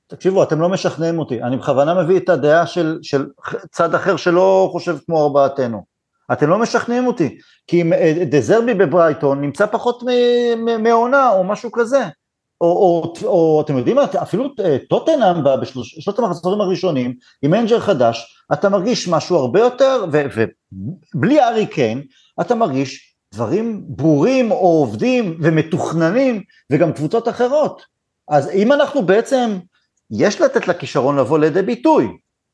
[0.08, 3.26] תקשיבו, אתם לא משכנעים אותי, אני בכוונה מביא את הדעה של, של
[3.72, 5.84] צד אחר שלא חושב כמו ארבעתנו.
[6.34, 7.38] אתם לא משכנעים אותי,
[7.68, 10.04] כי אה, דה זרבי בברייטון נמצא פחות
[10.80, 12.04] מעונה או משהו כזה.
[12.64, 18.46] או, או, או אתם יודעים מה, אפילו אה, טוטנאם בשלושת המחזורים הראשונים, עם מנג'ר חדש,
[18.54, 20.06] אתה מרגיש משהו הרבה יותר,
[21.16, 22.04] ובלי הארי קיין,
[22.42, 26.42] אתה מרגיש דברים ברורים או עובדים ומתוכננים,
[26.72, 27.82] וגם קבוצות אחרות.
[28.30, 29.60] אז אם אנחנו בעצם,
[30.12, 32.08] יש לתת לכישרון לבוא לידי ביטוי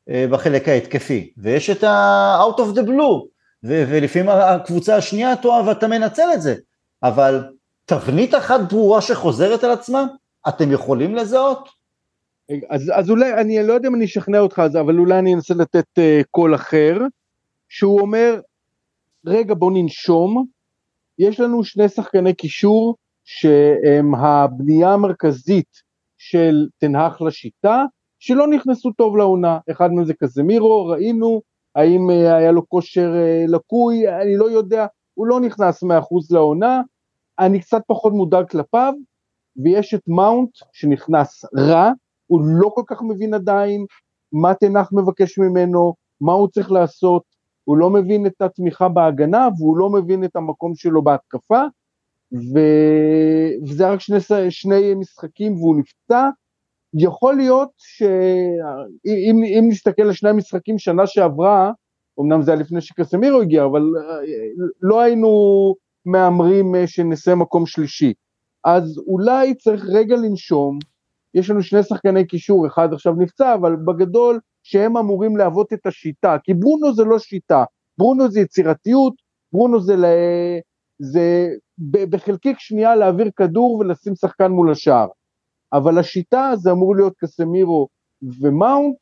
[0.10, 3.28] אה, בחלק ההתקפי, ויש את ה-out of the blue,
[3.64, 6.56] ולפעמים הקבוצה השנייה טועה ואתה מנצל את זה,
[7.04, 7.44] אבל
[7.90, 10.06] תבנית אחת ברורה שחוזרת על עצמה,
[10.48, 11.70] אתם יכולים לזהות?
[12.70, 15.86] אז, אז אולי, אני לא יודע אם אני אשכנע אותך, אבל אולי אני אנסה לתת
[16.00, 16.98] uh, קול אחר,
[17.70, 18.40] שהוא אומר,
[19.26, 20.46] רגע בוא ננשום,
[21.20, 25.82] יש לנו שני שחקני קישור שהם הבנייה המרכזית
[26.18, 27.84] של תנהך לשיטה,
[28.20, 31.42] שלא נכנסו טוב לעונה, אחד מהם זה קזמירו, ראינו,
[31.76, 35.88] האם uh, היה לו כושר uh, לקוי, אני לא יודע, הוא לא נכנס 100%
[36.32, 36.82] לעונה,
[37.40, 38.94] אני קצת פחות מודאג כלפיו,
[39.64, 41.92] ויש את מאונט שנכנס רע,
[42.28, 43.86] הוא לא כל כך מבין עדיין
[44.32, 47.24] מה תנח מבקש ממנו, מה הוא צריך לעשות,
[47.64, 51.62] הוא לא מבין את התמיכה בהגנה והוא לא מבין את המקום שלו בהתקפה,
[52.34, 52.60] ו...
[53.68, 54.20] וזה רק שני,
[54.50, 56.30] שני משחקים והוא נפצע.
[56.94, 61.72] יכול להיות שאם נסתכל על שני המשחקים שנה שעברה,
[62.20, 64.20] אמנם זה היה לפני שקסמירו הגיע, אבל אה,
[64.82, 65.30] לא היינו
[66.06, 68.14] מהמרים אה, שנסיים מקום שלישי.
[68.66, 70.80] אז אולי צריך רגע לנשום,
[71.34, 76.38] יש לנו שני שחקני קישור, אחד עכשיו נפצע, אבל בגדול שהם אמורים להוות את השיטה,
[76.44, 77.64] כי ברונו זה לא שיטה,
[77.98, 79.14] ברונו זה יצירתיות,
[79.54, 80.06] ברונו זה, ל...
[81.00, 81.48] זה
[82.10, 85.08] בחלקיק שנייה להעביר כדור ולשים שחקן מול השער.
[85.74, 87.88] אבל השיטה זה אמור להיות קסמירו
[88.42, 88.98] ומאונט,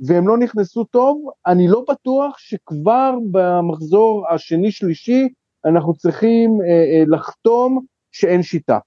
[0.00, 5.28] והם לא נכנסו טוב, אני לא בטוח שכבר במחזור השני-שלישי
[5.66, 8.78] אנחנו צריכים אה, אה, לחתום שאין שיטה.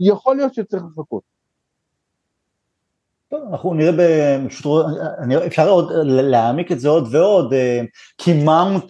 [0.00, 1.22] יכול להיות שצריך לחכות.
[3.30, 4.86] טוב, אנחנו נראה, פשוט,
[5.46, 7.80] אפשר עוד להעמיק את זה עוד ועוד, אה,
[8.18, 8.84] כי מאונט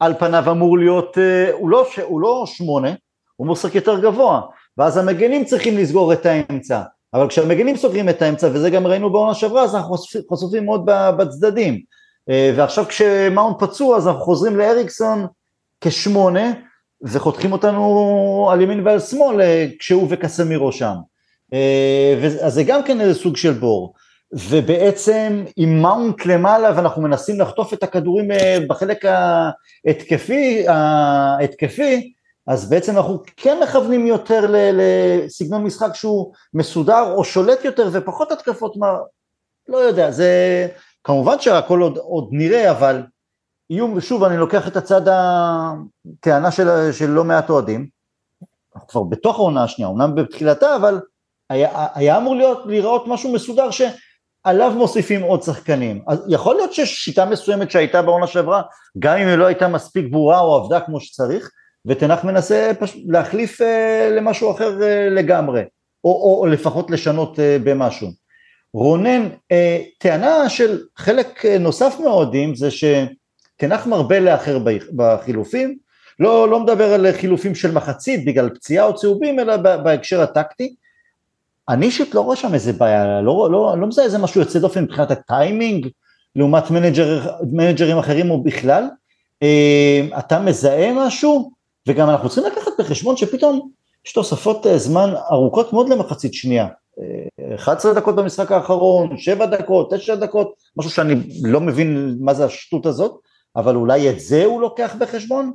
[0.00, 2.90] על פניו אמור להיות, אה, הוא לא, הוא לא שמונה,
[3.36, 4.40] הוא משחק יותר גבוה,
[4.78, 6.82] ואז המגנים צריכים לסגור את האמצע,
[7.14, 9.96] אבל כשהמגנים סוגרים את האמצע, וזה גם ראינו בעונה שעברה, אז אנחנו
[10.32, 10.82] חשופים מאוד
[11.18, 11.80] בצדדים,
[12.30, 15.26] אה, ועכשיו כשמאונט פצוע, אז אנחנו חוזרים לאריקסון
[15.80, 16.52] כשמונה,
[17.02, 20.94] וחותכים אותנו על ימין ועל שמאל אה, כשהוא וקסמירו שם.
[21.52, 23.94] אה, אז זה גם כן איזה סוג של בור.
[24.32, 32.12] ובעצם עם מאונט למעלה ואנחנו מנסים לחטוף את הכדורים אה, בחלק ההתקפי, ההתקפי
[32.46, 38.76] אז בעצם אנחנו כן מכוונים יותר לסגנון משחק שהוא מסודר או שולט יותר ופחות התקפות,
[38.76, 38.96] מה,
[39.68, 40.68] לא יודע, זה
[41.04, 43.02] כמובן שהכל עוד, עוד נראה, אבל
[43.70, 47.88] איום, שוב אני לוקח את הצד הטענה של, של לא מעט אוהדים,
[48.74, 51.00] אנחנו כבר בתוך העונה השנייה, אומנם בתחילתה, אבל
[51.50, 56.02] היה, היה אמור להיות, להיראות משהו מסודר שעליו מוסיפים עוד שחקנים.
[56.06, 58.62] אז יכול להיות שיש שיטה מסוימת שהייתה בעונה שעברה,
[58.98, 61.50] גם אם היא לא הייתה מספיק ברורה או עבדה כמו שצריך,
[61.86, 62.96] ותנח מנסה פש...
[63.06, 65.62] להחליף אה, למשהו אחר אה, לגמרי,
[66.04, 68.08] או, או, או לפחות לשנות אה, במשהו.
[68.74, 72.84] רונן, אה, טענה של חלק אה, נוסף מהאוהדים זה ש...
[73.58, 74.58] תנח מרבה לאחר
[74.96, 75.78] בחילופים,
[76.20, 80.74] לא, לא מדבר על חילופים של מחצית בגלל פציעה או צהובים, אלא בהקשר הטקטי.
[81.68, 84.82] אני אישית לא רואה שם איזה בעיה, לא, לא, לא מזהה איזה משהו יוצא דופן
[84.84, 85.88] מבחינת הטיימינג,
[86.36, 87.20] לעומת מנג'ר,
[87.52, 88.84] מנג'רים אחרים או בכלל.
[89.42, 91.50] אה, אתה מזהה משהו,
[91.88, 93.70] וגם אנחנו צריכים לקחת בחשבון שפתאום
[94.06, 96.66] יש תוספות אה, זמן ארוכות מאוד למחצית שנייה.
[97.54, 102.44] 11 אה, דקות במשחק האחרון, 7 דקות, 9 דקות, משהו שאני לא מבין מה זה
[102.44, 103.27] השטות הזאת.
[103.58, 105.52] אבל אולי את זה הוא לוקח בחשבון?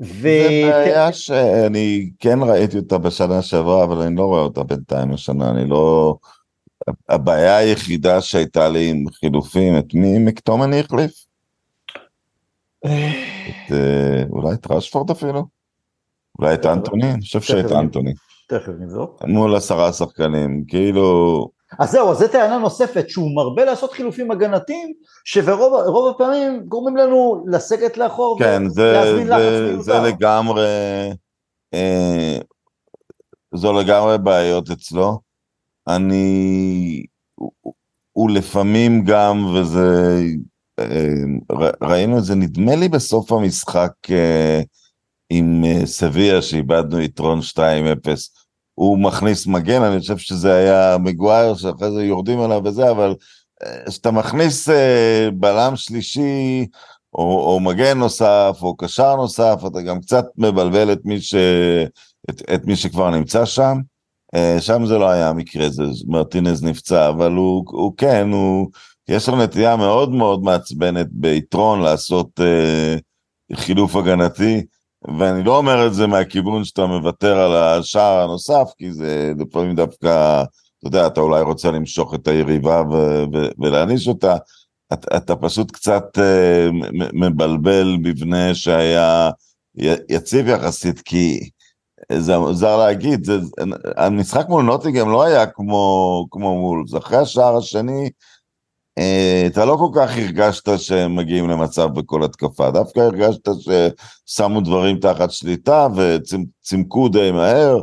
[0.00, 0.22] ו...
[0.22, 5.50] זה בעיה שאני כן ראיתי אותה בשנה שעברה, אבל אני לא רואה אותה בינתיים השנה,
[5.50, 6.16] אני לא...
[7.08, 11.12] הבעיה היחידה שהייתה לי עם חילופים, את מי מקטומני החליף?
[12.84, 15.46] את, אה, אולי את רשפורד אפילו?
[16.38, 17.12] אולי את אנטוני?
[17.12, 18.12] אני חושב שאת אנטוני.
[18.48, 19.22] תכף נבדוק.
[19.24, 21.48] מול עשרה שחקנים, כאילו...
[21.78, 24.92] אז זהו, אז זו טענה נוספת, שהוא מרבה לעשות חילופים הגנתיים,
[25.24, 29.82] שברוב הפעמים גורמים לנו לסגת לאחור כן, ולהזמין לחץ מיותר.
[29.82, 30.66] זה לגמרי,
[31.74, 32.38] אה,
[33.54, 35.20] זו לגמרי בעיות אצלו.
[35.88, 37.04] אני,
[37.34, 37.52] הוא,
[38.12, 40.18] הוא לפעמים גם, וזה,
[40.78, 44.60] אה, ראינו את זה, נדמה לי בסוף המשחק אה,
[45.30, 48.41] עם אה, סביה, שאיבדנו יתרון 2-0.
[48.74, 53.14] הוא מכניס מגן, אני חושב שזה היה מגווייר, שאחרי זה יורדים עליו וזה, אבל
[53.88, 54.68] כשאתה מכניס
[55.34, 56.66] בלם שלישי,
[57.14, 61.34] או, או מגן נוסף, או קשר נוסף, אתה גם קצת מבלבל את מי, ש,
[62.30, 63.78] את, את מי שכבר נמצא שם.
[64.60, 68.68] שם זה לא היה המקרה, זה מרטינז נפצע, אבל הוא, הוא כן, הוא,
[69.08, 72.96] יש לו נטייה מאוד מאוד מעצבנת ביתרון לעשות אה,
[73.54, 74.62] חילוף הגנתי,
[75.18, 80.42] ואני לא אומר את זה מהכיוון שאתה מוותר על השער הנוסף, כי זה לפעמים דווקא,
[80.78, 82.82] אתה יודע, אתה אולי רוצה למשוך את היריבה
[83.58, 84.36] ולהעניש אותה,
[84.92, 86.68] אתה, אתה פשוט קצת אה,
[87.12, 89.30] מבלבל מבנה שהיה
[90.08, 91.50] יציב יחסית, כי
[92.12, 93.38] זה מוזר להגיד, זה,
[93.96, 98.10] המשחק מול נוטיגם לא היה כמו, כמו מול, זה אחרי השער השני,
[99.46, 103.48] אתה לא כל כך הרגשת שהם מגיעים למצב בכל התקפה, דווקא הרגשת
[104.26, 107.80] ששמו דברים תחת שליטה וצימקו די מהר,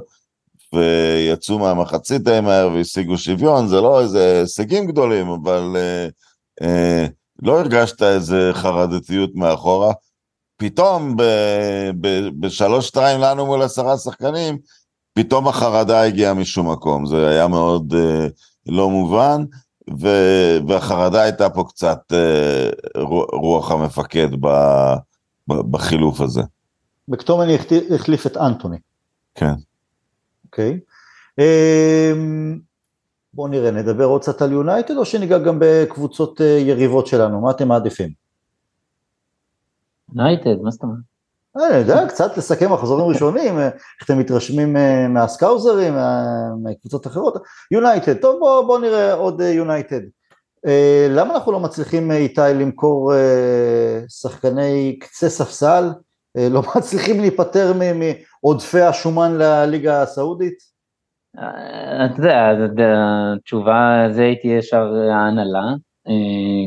[0.74, 6.07] ויצאו מהמחצית די מהר והשיגו שוויון, זה לא איזה הישגים גדולים, אבל אה,
[6.62, 7.07] אה,
[7.41, 9.93] לא הרגשת איזה חרדתיות מאחורה.
[10.57, 11.16] פתאום
[12.39, 14.57] בשלוש-שתיים לנו מול עשרה שחקנים,
[15.14, 18.28] פתאום החרדה הגיעה משום מקום, זה היה מאוד אה,
[18.66, 19.43] לא מובן.
[20.68, 22.70] והחרדה הייתה פה קצת אה,
[23.34, 24.28] רוח המפקד
[25.48, 26.42] בחילוף הזה.
[27.08, 27.58] מקטומני
[27.96, 28.78] החליף את אנטוני.
[29.36, 29.54] כן.
[30.46, 30.80] אוקיי.
[31.40, 32.60] אמ,
[33.34, 37.52] בואו נראה, נדבר עוד קצת על יונייטד או שניגע גם בקבוצות אה, יריבות שלנו, מה
[37.52, 38.10] אתם מעדיפים?
[40.16, 41.00] יונייטד, מה זאת אומרת?
[41.58, 45.93] אני יודע, קצת לסכם מחזורים ראשונים, איך אתם מתרשמים אה, מהסקאוזרים,
[46.64, 47.43] מקבוצות אחרות.
[47.72, 50.02] יונייטד, טוב בואו בוא נראה עוד יונייטד.
[50.66, 55.89] אה, למה אנחנו לא מצליחים, איתי, למכור אה, שחקני קצה ספסל?
[56.36, 57.74] לא מצליחים להיפטר
[58.43, 60.58] מעודפי השומן לליגה הסעודית?
[61.34, 62.52] אתה יודע,
[63.38, 65.74] התשובה זה הייתי ישר ההנהלה,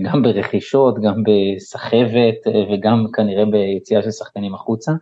[0.03, 4.93] גם ברכישות, גם בסחבת וגם כנראה ביציאה של שחקנים החוצה.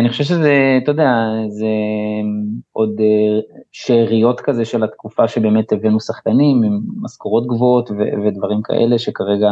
[0.00, 1.08] אני חושב שזה, אתה יודע,
[1.48, 1.66] זה
[2.72, 3.00] עוד
[3.72, 7.90] שאריות כזה של התקופה שבאמת הבאנו שחקנים עם משכורות גבוהות
[8.24, 9.50] ודברים כאלה שכרגע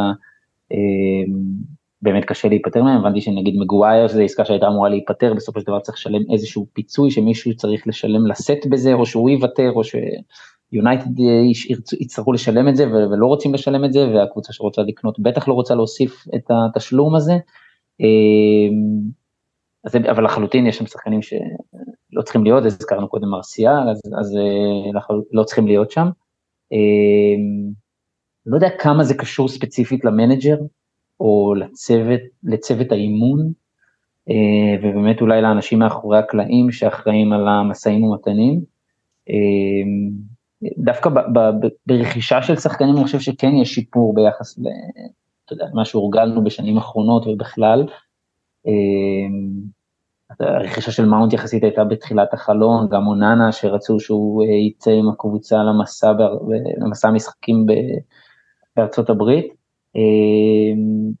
[2.01, 5.79] באמת קשה להיפטר מהם, הבנתי שנגיד מגווייר שזו עסקה שהייתה אמורה להיפטר, בסופו של דבר
[5.79, 9.83] צריך לשלם איזשהו פיצוי שמישהו צריך לשלם לשאת בזה, או שהוא יוותר, או
[10.73, 11.19] שיונייטד
[11.99, 15.75] יצטרכו לשלם את זה ולא רוצים לשלם את זה, והקבוצה שרוצה לקנות בטח לא רוצה
[15.75, 17.33] להוסיף את התשלום הזה.
[19.83, 24.37] אז, אבל לחלוטין יש שם שחקנים שלא צריכים להיות, הזכרנו קודם מרסיאל, אז, אז
[25.31, 26.07] לא צריכים להיות שם.
[28.45, 30.57] לא יודע כמה זה קשור ספציפית למנג'ר,
[31.19, 33.51] או לצוות, לצוות האימון,
[34.29, 38.61] אה, ובאמת אולי לאנשים מאחורי הקלעים שאחראים על המשאים ומתנים.
[40.63, 44.61] אה, דווקא ב, ב, ברכישה של שחקנים אני חושב שכן יש שיפור ביחס ל...
[45.45, 47.85] אתה יודע, מה שהורגלנו בשנים האחרונות ובכלל.
[48.67, 48.71] אה,
[50.39, 56.11] הרכישה של מאונט יחסית הייתה בתחילת החלון, גם אוננה שרצו שהוא יצא עם הקבוצה למסע,
[56.77, 57.65] למסע משחקים
[58.75, 59.53] בארצות הברית.
[59.95, 61.11] אמ,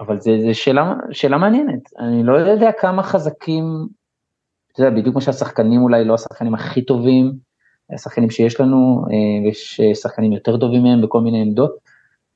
[0.00, 3.64] אבל זה שאלה, שאלה מעניינת, אני לא יודע כמה חזקים,
[4.72, 7.32] אתה יודע, בדיוק כמו שהשחקנים אולי לא השחקנים הכי טובים,
[7.92, 11.76] השחקנים שיש לנו, אה, ויש שחקנים יותר טובים מהם בכל מיני עמדות,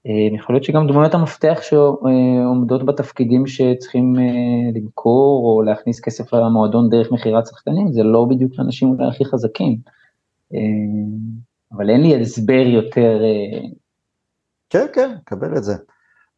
[0.07, 6.91] אה, יכול להיות שגם דמויות המפתח שעומדות בתפקידים שצריכים אה, למכור או להכניס כסף למועדון
[6.91, 9.77] דרך מכירת שחקנים, זה לא בדיוק האנשים אולי הכי חזקים.
[11.73, 13.23] אבל אין לי הסבר יותר
[14.71, 15.75] כן, כן, קבל את זה.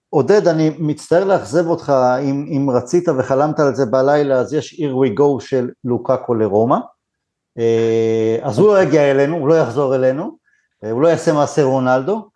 [0.09, 1.93] עודד, אני מצטער לאכזב אותך,
[2.23, 6.77] אם, אם רצית וחלמת על זה בלילה, אז יש Here We Go של לוקאקו לרומא.
[7.59, 10.37] אה, אז הוא לא יגיע אלינו, הוא לא יחזור אלינו,
[10.85, 12.29] אה, הוא לא יעשה מעשה רונלדו.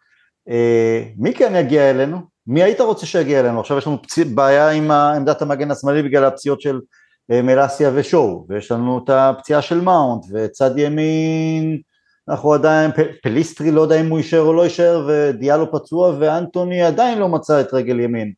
[0.49, 2.19] אה, מי כן יגיע אלינו?
[2.47, 3.61] מי היית רוצה שיגיע אלינו?
[3.61, 6.81] עכשיו יש לנו פצי, בעיה עם עמדת המגן השמאלי בגלל הפציעות של
[7.29, 11.81] מלאסיה ושואו, ויש לנו את הפציעה של מאונט, וצד ימין
[12.29, 12.91] אנחנו עדיין,
[13.23, 17.61] פליסטרי לא יודע אם הוא יישאר או לא יישאר, ודיאלו פצוע, ואנטוני עדיין לא מצא
[17.61, 18.33] את רגל ימין.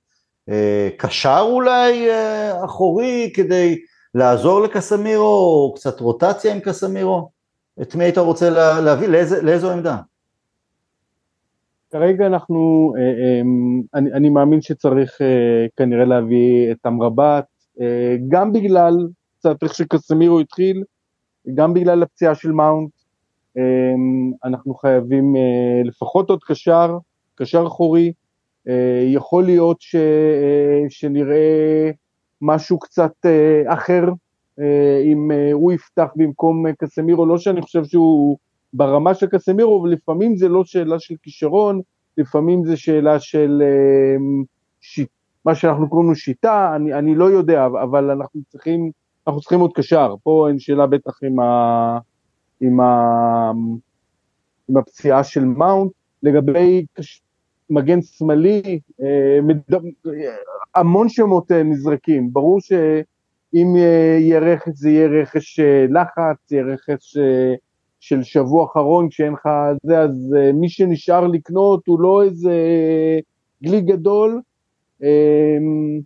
[0.97, 2.09] קשר אולי
[2.65, 3.79] אחורי כדי
[4.15, 7.31] לעזור לקסמירו, או קצת רוטציה עם קסמירו?
[7.83, 8.51] את מי היית רוצה
[8.81, 9.09] להביא?
[9.09, 9.97] לאיזה, לאיזו עמדה?
[11.91, 13.41] כרגע אנחנו, אה,
[13.95, 15.19] אני, אני מאמין שצריך
[15.77, 17.45] כנראה להביא את אמרבת,
[18.29, 18.95] גם בגלל
[19.39, 20.85] קצת איך שקסמירו התחיל,
[21.55, 22.91] גם בגלל הפציעה של מאונט,
[23.57, 26.99] אמ, אנחנו חייבים אה, לפחות עוד קשר,
[27.35, 28.13] קשר אחורי,
[28.69, 31.91] אה, יכול להיות ש, אה, שנראה
[32.43, 33.13] משהו קצת
[33.67, 34.05] אחר
[34.61, 38.39] אה, אם אה, הוא יפתח במקום אה, קסמירו, לא שאני חושב שהוא
[38.73, 41.81] ברמה של קסמירו, אבל לפעמים זה לא שאלה של כישרון,
[42.17, 43.63] לפעמים זה שאלה של
[44.81, 45.09] שיט,
[45.45, 48.91] מה שאנחנו קוראים לו שיטה, אני, אני לא יודע, אבל אנחנו צריכים,
[49.27, 51.99] אנחנו צריכים עוד קשר, פה אין שאלה בטח עם, ה,
[52.61, 53.53] עם, ה,
[54.69, 56.87] עם הפציעה של מאונט, לגבי
[57.71, 58.81] מגן שמאלי,
[60.75, 62.73] המון שמות נזרקים, ברור ש...
[63.55, 67.55] אם אה, יהיה רכש זה יהיה רכש אה, לחץ, יהיה רכש אה,
[68.01, 69.49] של שבוע אחרון כשאין לך
[69.83, 72.53] זה, אז מי שנשאר לקנות הוא לא איזה
[73.63, 74.41] גלי גדול.
[75.03, 76.01] אמ,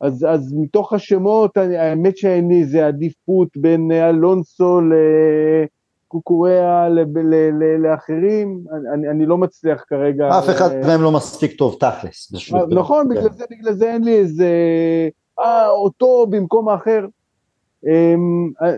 [0.00, 4.80] אז, אז מתוך השמות, האמת שאין לי איזה עדיפות בין אלונסו
[6.12, 6.88] לקוקוריאה
[7.78, 10.38] לאחרים, אני, אני לא מצליח כרגע.
[10.38, 12.32] אף אחד מהם לא מספיק טוב תכלס.
[12.70, 14.48] נכון, בגלל זה, בגלל זה אין לי איזה...
[15.40, 17.06] אה, אותו במקום האחר.
[17.86, 18.74] אמ, אה,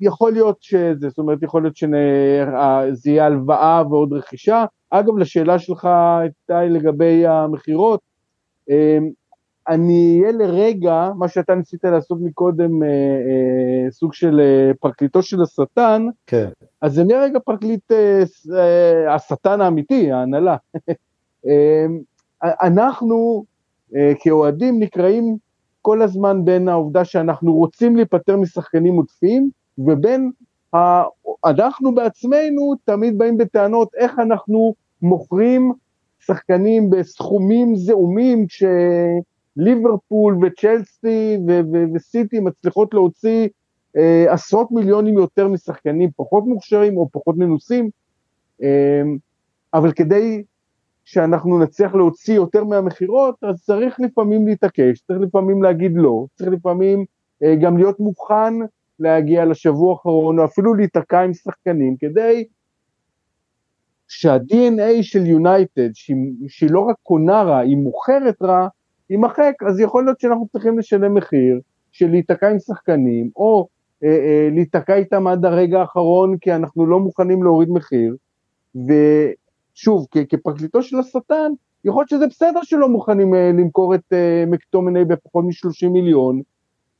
[0.00, 4.64] יכול להיות שזה, זאת אומרת, יכול להיות שזה יהיה הלוואה ועוד רכישה.
[4.90, 5.88] אגב, לשאלה שלך,
[6.22, 8.00] איתי, לגבי המכירות,
[8.70, 9.10] אמ,
[9.68, 14.40] אני אהיה לרגע, מה שאתה ניסית לעשות מקודם, אה, אה, סוג של
[14.80, 16.48] פרקליטו של השטן, כן.
[16.80, 17.92] אז אני רגע פרקליט
[19.08, 20.56] השטן האמיתי, ההנהלה.
[21.46, 21.98] אמ,
[22.42, 23.44] אנחנו
[24.20, 25.36] כאוהדים נקראים
[25.82, 30.30] כל הזמן בין העובדה שאנחנו רוצים להיפטר משחקנים עודפים, ובין
[30.74, 31.02] ה...
[31.44, 35.72] אנחנו בעצמנו תמיד באים בטענות איך אנחנו מוכרים
[36.20, 38.46] שחקנים בסכומים זעומים,
[39.52, 41.38] כשליברפול וצ'לסי
[41.94, 43.48] וסיטי מצליחות להוציא
[43.96, 47.90] אה, עשרות מיליונים יותר משחקנים פחות מוכשרים או פחות מנוסים,
[48.62, 49.02] אה,
[49.74, 50.42] אבל כדי
[51.04, 57.04] שאנחנו נצליח להוציא יותר מהמכירות, אז צריך לפעמים להתעקש, צריך לפעמים להגיד לא, צריך לפעמים
[57.42, 58.54] אה, גם להיות מוכן
[58.98, 62.44] להגיע לשבוע האחרון, או אפילו להיתקע עם שחקנים, כדי
[64.08, 66.16] שה-DNA של יונייטד, שהיא,
[66.48, 68.68] שהיא לא רק קונה רע, היא מוכרת רע,
[69.10, 71.60] יימחק, אז יכול להיות שאנחנו צריכים לשלם מחיר
[71.92, 73.68] של להיתקע עם שחקנים, או
[74.04, 78.16] אה, אה, להיתקע איתם עד הרגע האחרון, כי אנחנו לא מוכנים להוריד מחיר,
[78.76, 78.92] ו...
[79.74, 81.52] שוב, כפרקליטו של השטן,
[81.84, 86.40] יכול להיות שזה בסדר שלא מוכנים אה, למכור את אה, מקטומני בפחות מ-30 מיליון,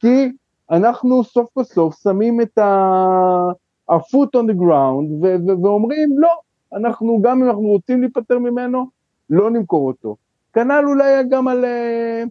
[0.01, 0.33] כי
[0.71, 5.27] אנחנו סוף כל סוף שמים את ה-foot on the ground
[5.63, 6.31] ואומרים לא,
[6.73, 8.87] אנחנו גם אם אנחנו רוצים להיפטר ממנו,
[9.31, 10.17] לא נמכור אותו.
[10.53, 12.23] כנ"ל אולי גם על, אה,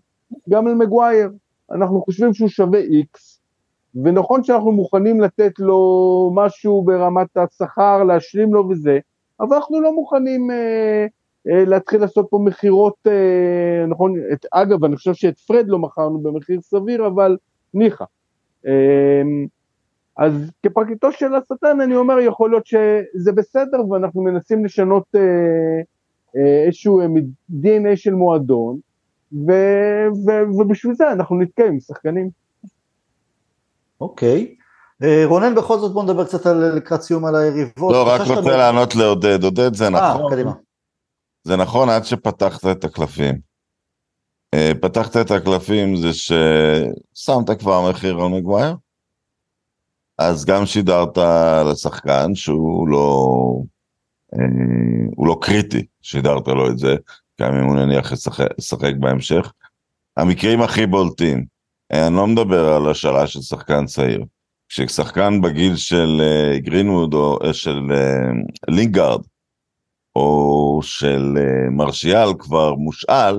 [0.49, 1.31] גם על מגווייר,
[1.71, 3.19] אנחנו חושבים שהוא שווה X,
[3.95, 8.99] ונכון שאנחנו מוכנים לתת לו משהו ברמת השכר, להשלים לו וזה,
[9.39, 11.05] אבל אנחנו לא מוכנים אה,
[11.49, 16.19] אה, להתחיל לעשות פה מכירות, אה, נכון, את, אגב, אני חושב שאת פרד לא מכרנו
[16.19, 17.37] במחיר סביר, אבל
[17.73, 18.05] ניחא.
[18.67, 19.21] אה,
[20.17, 25.81] אז כפרקליטו של השטן אני אומר, יכול להיות שזה בסדר, ואנחנו מנסים לשנות אה,
[26.65, 27.05] איזשהו אה,
[27.51, 28.79] DNA של מועדון,
[29.33, 29.51] ו,
[30.25, 32.29] ו, ובשביל זה אנחנו נתקעים עם שחקנים.
[34.01, 34.55] אוקיי.
[35.03, 37.93] אה, רונן, בכל זאת בוא נדבר קצת על, לקראת סיום על היריבות.
[37.93, 39.43] לא, רק רוצה לענות לעודד.
[39.43, 40.31] עודד, זה אה, נכון.
[40.31, 40.51] קדימה.
[41.43, 43.39] זה נכון עד שפתחת את הקלפים.
[44.53, 48.75] אה, פתחת את הקלפים זה ששמת כבר מחיר על מגווייר,
[50.17, 51.17] אז גם שידרת
[51.71, 53.27] לשחקן שהוא לא,
[55.15, 56.95] הוא לא קריטי, שידרת לו את זה,
[57.41, 58.11] גם אם הוא נניח
[58.57, 59.53] ישחק בהמשך.
[60.17, 61.45] המקרים הכי בולטים,
[61.91, 64.25] אני לא מדבר על השאלה של שחקן צעיר.
[64.69, 67.79] כששחקן בגיל של uh, גרינווד או של
[68.67, 69.21] לינגארד
[70.15, 71.37] או של
[71.71, 73.35] מרשיאל כבר מושאל,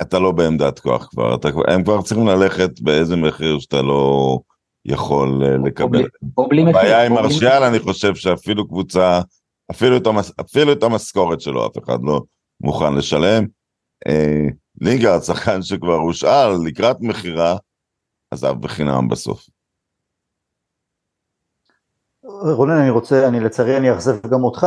[0.00, 4.38] אתה לא בעמדת כוח כבר, אתה, הם כבר צריכים ללכת באיזה מחיר שאתה לא
[4.88, 6.04] יכול uh, לקבל.
[6.68, 9.20] הבעיה עם מרשיאל, אני חושב שאפילו קבוצה,
[9.70, 12.22] אפילו את, המס, אפילו את המשכורת שלו אף אחד לא
[12.60, 13.44] מוכן לשלם.
[14.08, 17.56] Uh, לינגארד, שחקן שכבר הושאל לקראת מכירה,
[18.30, 19.48] עזב בחינם בסוף.
[22.22, 24.66] רונן, אני רוצה, אני לצערי אני אאכזב גם אותך,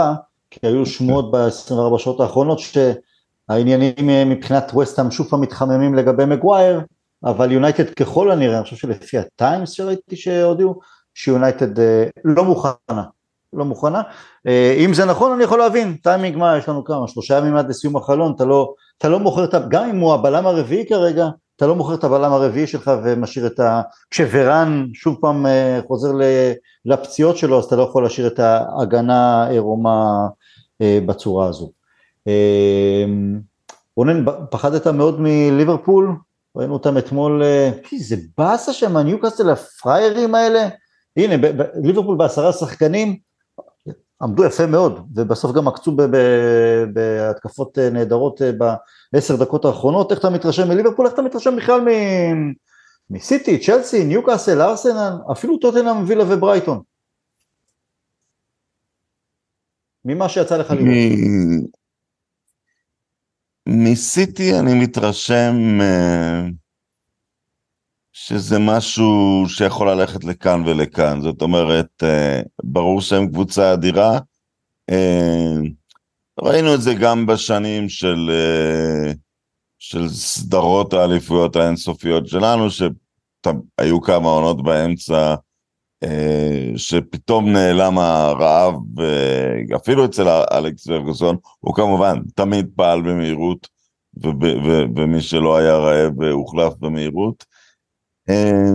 [0.49, 6.81] כי היו שמועות ב-24 שעות האחרונות שהעניינים מבחינת וסטהאם שוב פעם מתחממים לגבי מגווייר,
[7.23, 10.79] אבל יונייטד ככל הנראה, אני חושב שלפי הטיימס שראיתי שהודיעו,
[11.13, 13.03] שיונייטד אה, לא מוכנה,
[13.53, 14.01] לא מוכנה.
[14.47, 17.69] אה, אם זה נכון אני יכול להבין, טיימינג מה, יש לנו כמה, שלושה ימים עד
[17.69, 21.75] לסיום החלון, אתה לא, אתה לא מוכר, גם אם הוא הבלם הרביעי כרגע, אתה לא
[21.75, 23.81] מוכר את הבלם הרביעי שלך ומשאיר את ה...
[24.11, 26.11] כשוראן שוב פעם אה, חוזר
[26.85, 30.27] לפציעות שלו אז אתה לא יכול להשאיר את ההגנה עירומה
[31.05, 31.71] בצורה הזו.
[33.97, 36.15] רונן, פחדת מאוד מליברפול?
[36.55, 40.69] ראינו אותם אתמול, אה, זה באסה שם, הניוקאסטל הפריירים האלה,
[41.17, 43.17] הנה, ב- ב- ליברפול בעשרה שחקנים,
[44.21, 48.51] עמדו יפה מאוד, ובסוף גם עקצו ב- ב- בהתקפות אה, נהדרות אה,
[49.13, 52.53] בעשר דקות האחרונות, איך אתה מתרשם מליברפול, איך אתה מתרשם בכלל מ-
[53.09, 56.81] מסיטי, צ'לסי, ניוקאסל, ארסנל, אפילו טוטנאם, וילה וברייטון.
[60.05, 61.80] ממה שיצא לך לראות.
[63.67, 66.41] מסיטי אני מתרשם אה,
[68.13, 74.19] שזה משהו שיכול ללכת לכאן ולכאן, זאת אומרת, אה, ברור שהם קבוצה אדירה,
[74.89, 75.55] אה,
[76.39, 78.31] ראינו את זה גם בשנים של,
[79.79, 85.35] של סדרות האליפויות האינסופיות שלנו, שהיו כמה עונות באמצע,
[86.75, 93.67] שפתאום נעלם הרעב, אה, אפילו אצל אלכס פרגוסון, הוא כמובן תמיד פעל במהירות,
[94.95, 97.45] ומי שלא היה רעב אה, הוחלף במהירות.
[98.29, 98.71] אה,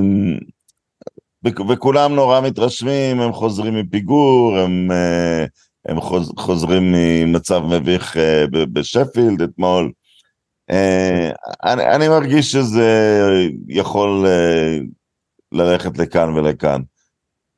[1.47, 5.45] וכ- וכולם נורא מתרשמים, הם חוזרים מפיגור, הם, אה,
[5.89, 9.93] הם חוז, חוזרים ממצב מביך אה, בשפילד אתמול.
[10.71, 11.31] אה,
[11.65, 13.21] אני, אני מרגיש שזה
[13.69, 14.79] יכול אה,
[15.53, 16.81] ללכת לכאן ולכאן.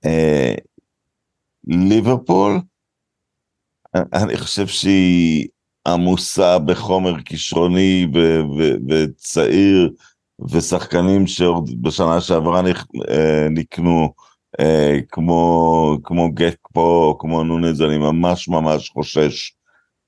[0.05, 0.55] אה,
[1.67, 2.61] ליברפול,
[4.13, 5.49] אני חושב שהיא
[5.89, 9.93] עמוסה בחומר כישרוני ו- ו- וצעיר,
[10.51, 14.13] ושחקנים שבשנה שעברה נכ- אה, נקנו,
[14.61, 19.53] אה, כמו, כמו גקפו, כמו נונז, אני ממש ממש חושש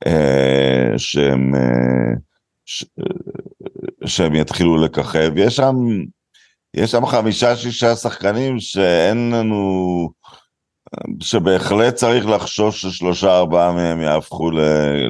[0.06, 2.14] אה, שהם, אה,
[4.06, 5.32] שהם יתחילו לככב.
[5.36, 5.74] יש שם,
[6.74, 10.10] יש שם חמישה שישה שחקנים שאין לנו,
[11.20, 14.50] שבהחלט צריך לחשוש ששלושה ארבעה מהם יהפכו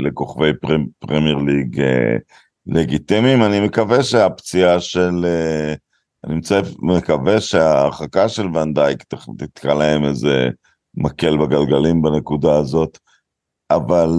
[0.06, 2.16] לכוכבי פרמ, פרמייר ליג אה,
[2.66, 3.42] לגיטימיים.
[3.42, 5.74] אני מקווה שהפציעה של, אה,
[6.26, 9.02] אני מצא, מקווה שההרחקה של ונדייק
[9.38, 10.48] תתקע להם איזה
[10.94, 12.98] מקל בגלגלים בנקודה הזאת,
[13.70, 14.10] אבל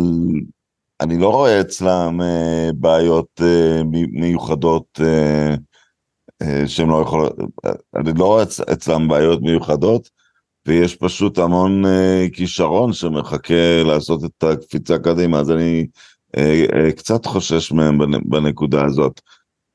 [1.01, 3.41] אני לא רואה אצלם אה, בעיות
[3.85, 4.99] מי- מיוחדות
[6.67, 7.33] שהם לא יכולות,
[7.95, 10.09] אני לא רואה אצ- אצלם בעיות מיוחדות,
[10.67, 13.53] ויש פשוט המון אה, כישרון שמחכה
[13.85, 15.87] לעשות את הקפיצה קדימה, אז אני
[16.37, 19.21] אה, אה, קצת חושש מהם בנ- בנקודה הזאת.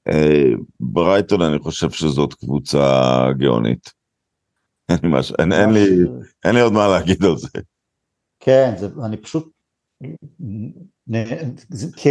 [0.08, 0.50] אה,
[0.80, 3.02] ברייטון אני חושב שזאת קבוצה
[3.38, 3.90] גאונית.
[4.88, 5.32] אין לי, מש...
[5.38, 5.80] אין, אין, לי,
[6.44, 7.48] אין לי עוד מה להגיד על זה.
[8.40, 9.48] כן, זה, אני פשוט...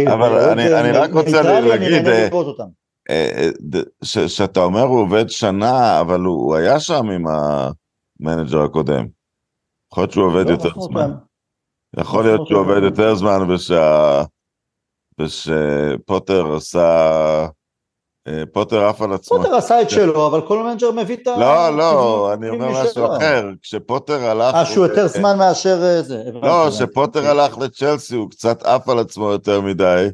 [0.08, 2.06] אבל אני- אה, אני רק רוצה להגיד,
[3.10, 3.48] אה.
[3.74, 9.06] אה, ש- שאתה אומר הוא עובד שנה, אבל הוא, הוא היה שם עם המנג'ר הקודם.
[9.92, 11.10] יכול להיות שהוא עובד לא, יותר אנחנו זמן.
[11.10, 11.16] יכול
[11.98, 12.60] אנחנו להיות שהוא.
[12.60, 14.22] עובד יותר זמן ושה...
[15.20, 17.46] ושפוטר עשה...
[18.28, 19.38] אה, פוטר עף על עצמו.
[19.38, 21.36] פוטר עשה את שלו, אבל כל מנג'ר מביא את ה...
[21.38, 23.16] לא, לא, אני אומר משהו.
[23.16, 23.50] אחר.
[23.62, 24.54] כשפוטר הלך...
[24.54, 26.22] אה, שהוא יותר זמן מאשר זה.
[26.42, 26.76] לא, הבנתי.
[26.76, 30.08] שפוטר הלך לצ'לסי, הוא קצת עף על עצמו יותר מדי.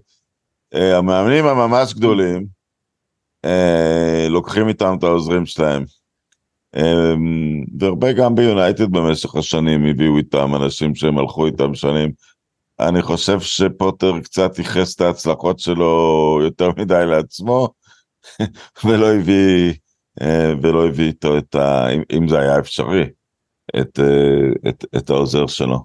[0.75, 2.47] המאמנים הממש גדולים,
[3.45, 5.85] אה, לוקחים איתם את העוזרים שלהם.
[6.77, 7.15] אה,
[7.79, 12.13] והרבה גם ביונייטד במשך השנים הביאו איתם אנשים שהם הלכו איתם שנים.
[12.81, 15.95] אני חושב שפוטר קצת ייחס את ההצלחות שלו
[16.43, 17.69] יותר מדי לעצמו,
[18.85, 19.73] ולא הביא,
[20.23, 21.89] אה, ולא הביא איתו את ה...
[21.89, 23.05] אם- אם זה היה אפשרי,
[23.81, 25.79] את, אה, את, את העוזר שלו.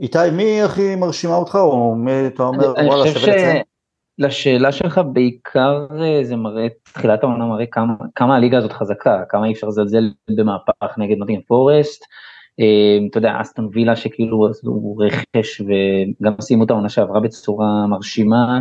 [0.00, 3.62] איתי, מי הכי מרשימה אותך, או מי אתה אומר, וואלה, שווה לציין?
[4.18, 9.46] שלשאלה שלך בעיקר אה, זה מראה, תחילת העונה מראה כמה, כמה הליגה הזאת חזקה, כמה
[9.46, 12.04] אי אפשר לזלזל במהפך נגד נוטינג פורסט.
[12.60, 18.60] אה, אתה יודע, אסטון וילה שכאילו עשו רכש וגם סיימו את העונה שעברה בצורה מרשימה,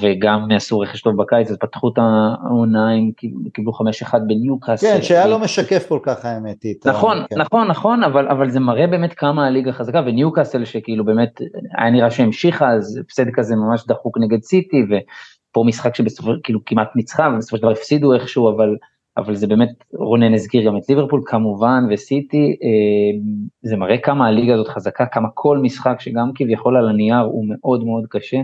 [0.00, 4.86] וגם עשו רכש טוב בקיץ, אז פתחו את העונה, הם קיבלו- קיבלו 5-1 בניוקאסל.
[4.86, 6.56] כן, שהיה לא משקף כל כך האמת.
[6.86, 7.38] נכון, כן.
[7.38, 11.40] נכון, נכון, אבל, אבל זה מראה באמת כמה הליגה חזקה, וניוקאסל שכאילו באמת
[11.78, 16.60] היה נראה שהמשיכה, אז הפסד כזה ממש דחוק נגד סיטי, ופה משחק שבסופו של כאילו
[16.66, 18.76] כמעט ניצחה, ובסופו של דבר הפסידו איכשהו, אבל,
[19.16, 23.20] אבל זה באמת, רונן הזכיר גם את ליברפול כמובן, וסיטי, אה,
[23.62, 27.84] זה מראה כמה הליגה הזאת חזקה, כמה כל משחק שגם כביכול על הנייר הוא מאוד
[27.84, 28.36] מאוד קשה.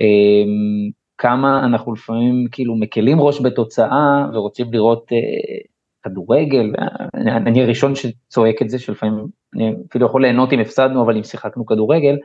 [0.00, 0.44] אה,
[1.18, 5.18] כמה אנחנו לפעמים כאילו מקלים ראש בתוצאה ורוצים לראות אה,
[6.02, 6.72] כדורגל,
[7.14, 11.22] אני, אני הראשון שצועק את זה, שלפעמים אני אפילו יכול ליהנות אם הפסדנו, אבל אם
[11.22, 12.16] שיחקנו כדורגל,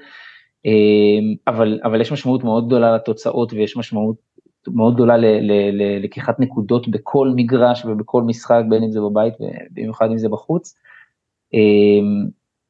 [0.66, 0.72] אה,
[1.48, 4.16] אבל, אבל יש משמעות מאוד גדולה לתוצאות ויש משמעות
[4.68, 5.18] מאוד גדולה
[5.72, 10.76] ללקיחת נקודות בכל מגרש ובכל משחק, בין אם זה בבית ובמיוחד אם זה בחוץ.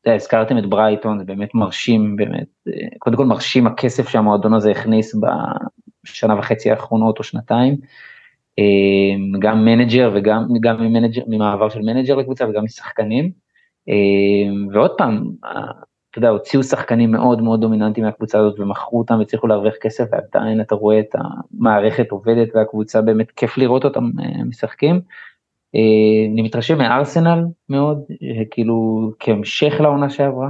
[0.08, 4.54] אתה יודע, הזכרתם את ברייטון, זה באמת מרשים, באמת, אה, קודם כל מרשים הכסף שהמועדון
[4.54, 5.16] הזה הכניס
[6.06, 7.76] בשנה וחצי האחרונות או שנתיים.
[8.60, 13.32] אה, גם מנג'ר וגם גם ממנג'ר, ממעבר של מנג'ר לקבוצה וגם משחקנים.
[13.90, 15.24] אה, ועוד פעם,
[16.12, 20.62] אתה יודע, הוציאו שחקנים מאוד מאוד דומיננטיים מהקבוצה הזאת ומכרו אותם והצליחו להרוויח כסף ועדיין
[20.62, 24.10] אתה רואה את המערכת עובדת והקבוצה באמת כיף לראות אותם
[24.46, 25.02] משחקים.
[26.34, 28.04] אני מתרשם מארסנל מאוד,
[28.52, 30.50] כאילו כהמשך לעונה שעברה.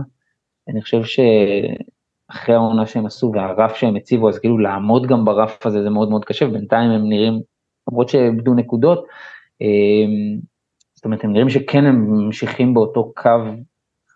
[0.70, 5.84] אני חושב שאחרי העונה שהם עשו והרף שהם הציבו, אז כאילו לעמוד גם ברף הזה
[5.84, 7.40] זה מאוד מאוד קשה, ובינתיים הם נראים,
[7.90, 9.06] למרות שאיבדו נקודות,
[9.62, 10.40] אמ,
[10.96, 13.30] זאת אומרת, הם נראים שכן הם ממשיכים באותו קו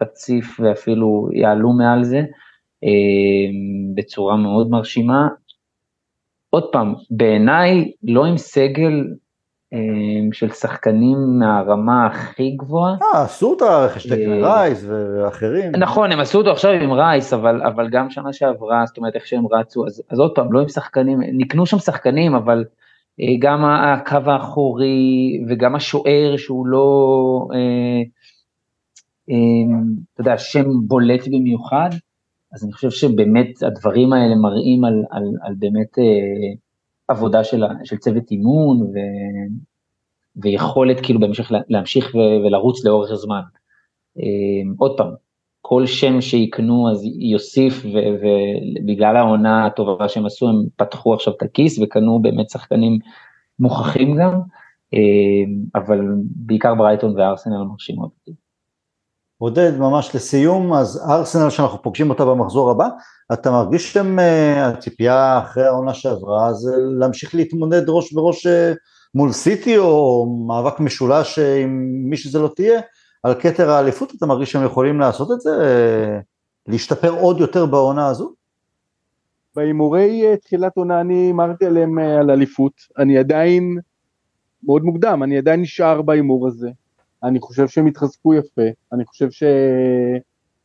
[0.02, 2.22] רציף ואפילו יעלו מעל זה,
[3.96, 5.28] בצורה מאוד מרשימה.
[6.50, 9.04] עוד פעם, בעיניי, לא עם סגל
[10.32, 12.96] של שחקנים מהרמה הכי גבוהה.
[13.02, 15.72] אה, עשו את הרכש אה, רייס ואחרים.
[15.78, 19.28] נכון, הם עשו אותו עכשיו עם רייס, אבל, אבל גם שנה שעברה, זאת אומרת איך
[19.28, 22.64] שהם רצו, אז, אז עוד פעם, לא עם שחקנים, נקנו שם שחקנים, אבל
[23.22, 28.02] אה, גם הקו האחורי וגם השוער שהוא לא, אה,
[29.30, 29.80] אה,
[30.14, 31.90] אתה יודע, שם בולט במיוחד,
[32.54, 36.54] אז אני חושב שבאמת הדברים האלה מראים על, על, על באמת אה,
[37.08, 38.96] עבודה של, של צוות אימון ו,
[40.36, 43.42] ויכולת כאילו בהמשך להמשיך ו, ולרוץ לאורך הזמן.
[44.20, 45.12] אה, עוד פעם,
[45.62, 51.80] כל שם שיקנו אז יוסיף ובגלל העונה הטובה שהם עשו הם פתחו עכשיו את הכיס
[51.80, 53.00] וקנו באמת שחקנים
[53.60, 54.40] מוכחים גם,
[54.94, 55.00] אה,
[55.76, 56.00] אבל
[56.36, 58.32] בעיקר ברייטון וארסנל מרשימות אותי.
[59.42, 62.88] עודד, ממש לסיום, אז ארסנל שאנחנו פוגשים אותה במחזור הבא,
[63.34, 68.74] אתה מרגיש שאתם, אה, הציפייה אחרי העונה שעברה זה להמשיך להתמודד ראש בראש אה,
[69.16, 72.82] מול סיטי או מאבק משולש עם מי שזה לא תהיה,
[73.24, 75.52] על כתר האליפות, אתה מרגיש שהם יכולים לעשות את זה,
[76.68, 78.34] להשתפר עוד יותר בעונה הזו?
[79.56, 83.78] בהימורי תחילת עונה אני הימרתי עליהם על אליפות, אני עדיין,
[84.64, 86.70] מאוד מוקדם, אני עדיין נשאר בהימור הזה.
[87.24, 88.62] אני חושב שהם התחזקו יפה,
[88.94, 89.44] אני חושב ש...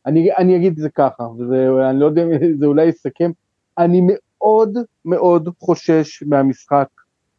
[0.05, 3.31] אני, אני אגיד את זה ככה, ואני לא יודע אם זה אולי יסכם,
[3.77, 6.87] אני מאוד מאוד חושש מהמשחק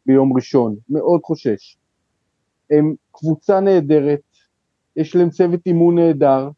[0.05, 1.77] ביום ראשון, מאוד חושש.
[2.71, 4.19] הם קבוצה נהדרת,
[4.95, 6.49] יש להם צוות אימון נהדר,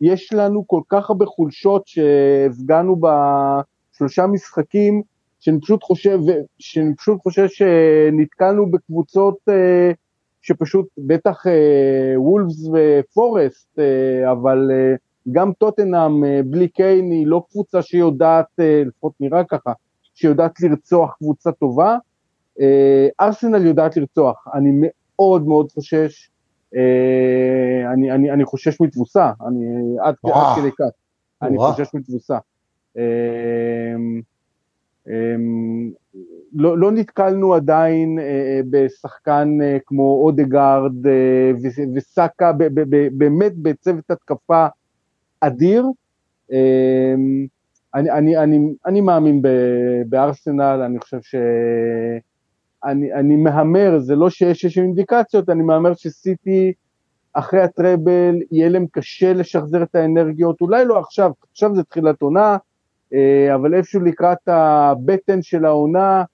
[0.00, 5.02] יש לנו כל כך הרבה חולשות שהפגענו בשלושה משחקים,
[5.40, 6.18] שאני פשוט חושב,
[6.58, 9.90] שאני פשוט חושב שנתקלנו בקבוצות אה,
[10.46, 14.94] שפשוט בטח אה, וולפס ופורסט, אה, אבל אה,
[15.32, 19.72] גם טוטנאם בלי קיין היא לא קבוצה שיודעת, לפחות נראה ככה,
[20.14, 21.96] שיודעת לרצוח קבוצה טובה.
[23.20, 26.30] ארסנל יודעת לרצוח, אני מאוד מאוד חושש,
[27.92, 29.66] אני, אני, אני חושש מתבוסה, אני
[30.00, 30.90] עד, עד כדי כך,
[31.42, 32.38] אני חושש מתבוסה.
[36.56, 40.92] אה, לא, לא נתקלנו עדיין אה, אה, בשחקן אה, כמו אודגרד
[41.94, 42.52] וסאקה,
[43.12, 44.66] באמת בצוות התקפה
[45.40, 45.86] אדיר.
[46.52, 47.46] אמ,
[47.94, 49.42] אני, אני, אני, אני מאמין
[50.08, 51.34] בארסנל, אני חושב ש...
[52.84, 56.72] אני, אני מהמר, זה לא שיש יש אינדיקציות, אני מהמר שסיטי
[57.32, 62.56] אחרי הטראבל יהיה להם קשה לשחזר את האנרגיות, אולי לא עכשיו, עכשיו זה תחילת עונה,
[63.14, 66.24] אה, אבל איפשהו לקראת הבטן של העונה,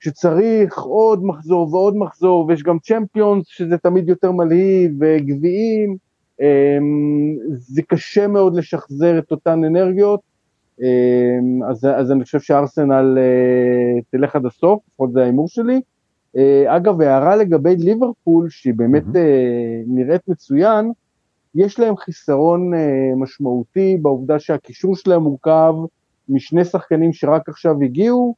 [0.00, 5.96] שצריך עוד מחזור ועוד מחזור, ויש גם צ'מפיונס שזה תמיד יותר מלהיב, וגביעים,
[6.40, 6.78] אה,
[7.50, 10.20] זה קשה מאוד לשחזר את אותן אנרגיות,
[10.82, 13.18] אה, אז, אז אני חושב שארסנל
[14.10, 15.80] תלך עד הסוף, לפחות זה ההימור שלי.
[16.66, 19.86] אגב, הערה לגבי ליברפול, שהיא באמת mm-hmm.
[19.86, 20.92] נראית מצוין,
[21.54, 22.72] יש להם חיסרון
[23.16, 25.74] משמעותי בעובדה שהקישור שלהם מורכב
[26.28, 28.34] משני שחקנים שרק עכשיו הגיעו,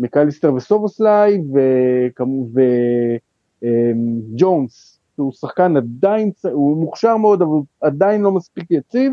[0.00, 1.42] מקליסטר וסובוסליי
[3.62, 9.12] וג'ונס, uh, הוא שחקן עדיין, הוא מוכשר מאוד אבל עדיין לא מספיק יציב,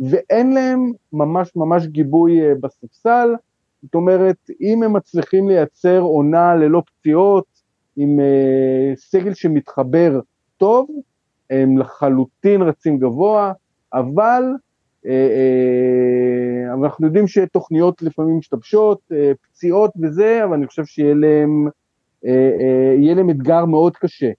[0.00, 3.34] ואין להם ממש ממש גיבוי uh, בספסל,
[3.82, 7.46] זאת אומרת, אם הם מצליחים לייצר עונה ללא פציעות,
[7.96, 10.20] עם uh, סגל שמתחבר
[10.56, 10.88] טוב,
[11.50, 13.52] הם לחלוטין רצים גבוה,
[13.92, 14.44] אבל
[15.06, 21.68] אה, אה, אנחנו יודעים שתוכניות לפעמים משתבשות, אה, פציעות וזה, אבל אני חושב שיהיה להם,
[22.98, 24.30] יהיה להם אתגר מאוד קשה.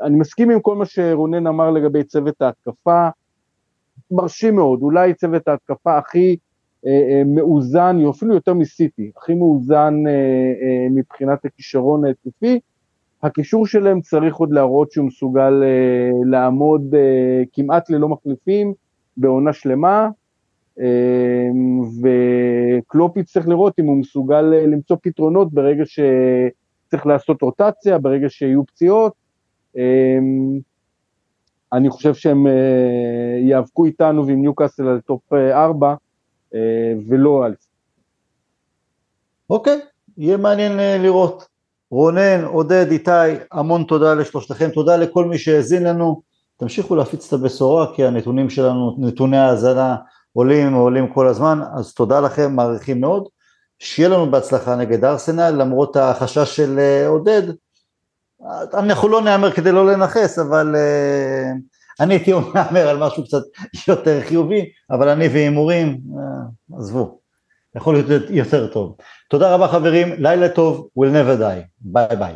[0.00, 3.08] אני מסכים עם כל מה שרונן אמר לגבי צוות ההתקפה,
[4.10, 6.36] מרשים מאוד, אולי צוות ההתקפה הכי
[7.26, 9.94] מאוזן, אפילו יותר מסיטי, הכי מאוזן
[10.90, 12.60] מבחינת הכישרון ההתקפי,
[13.22, 15.62] הקישור שלהם צריך עוד להראות שהוא מסוגל
[16.24, 16.94] לעמוד
[17.52, 18.74] כמעט ללא מחליפים
[19.16, 20.08] בעונה שלמה.
[22.02, 28.66] וקלופ יצטרך לראות אם הוא מסוגל אה, למצוא פתרונות ברגע שצריך לעשות רוטציה, ברגע שיהיו
[28.66, 29.12] פציעות.
[31.72, 32.46] אני חושב שהם
[33.40, 35.94] ייאבקו איתנו ועם ניוקאסל על top 4
[37.08, 37.68] ולא על זה.
[39.50, 39.80] אוקיי,
[40.18, 41.48] יהיה מעניין לראות.
[41.90, 43.10] רונן, עודד, איתי,
[43.52, 46.22] המון תודה לשלושתכם, תודה לכל מי שהאזין לנו,
[46.56, 49.96] תמשיכו להפיץ את הבשורה כי הנתונים שלנו, נתוני ההאזנה
[50.32, 53.28] עולים ועולים כל הזמן, אז תודה לכם, מעריכים מאוד,
[53.78, 57.42] שיהיה לנו בהצלחה נגד ארסנל, למרות החשש של אה, עודד,
[58.74, 61.58] אנחנו לא נהמר כדי לא לנכס, אבל uh,
[62.00, 63.42] אני הייתי מהמר על משהו קצת
[63.88, 67.18] יותר חיובי, אבל אני והימורים, uh, עזבו,
[67.76, 68.96] יכול להיות יותר טוב.
[69.30, 72.34] תודה רבה חברים, לילה טוב, will never die, ביי ביי.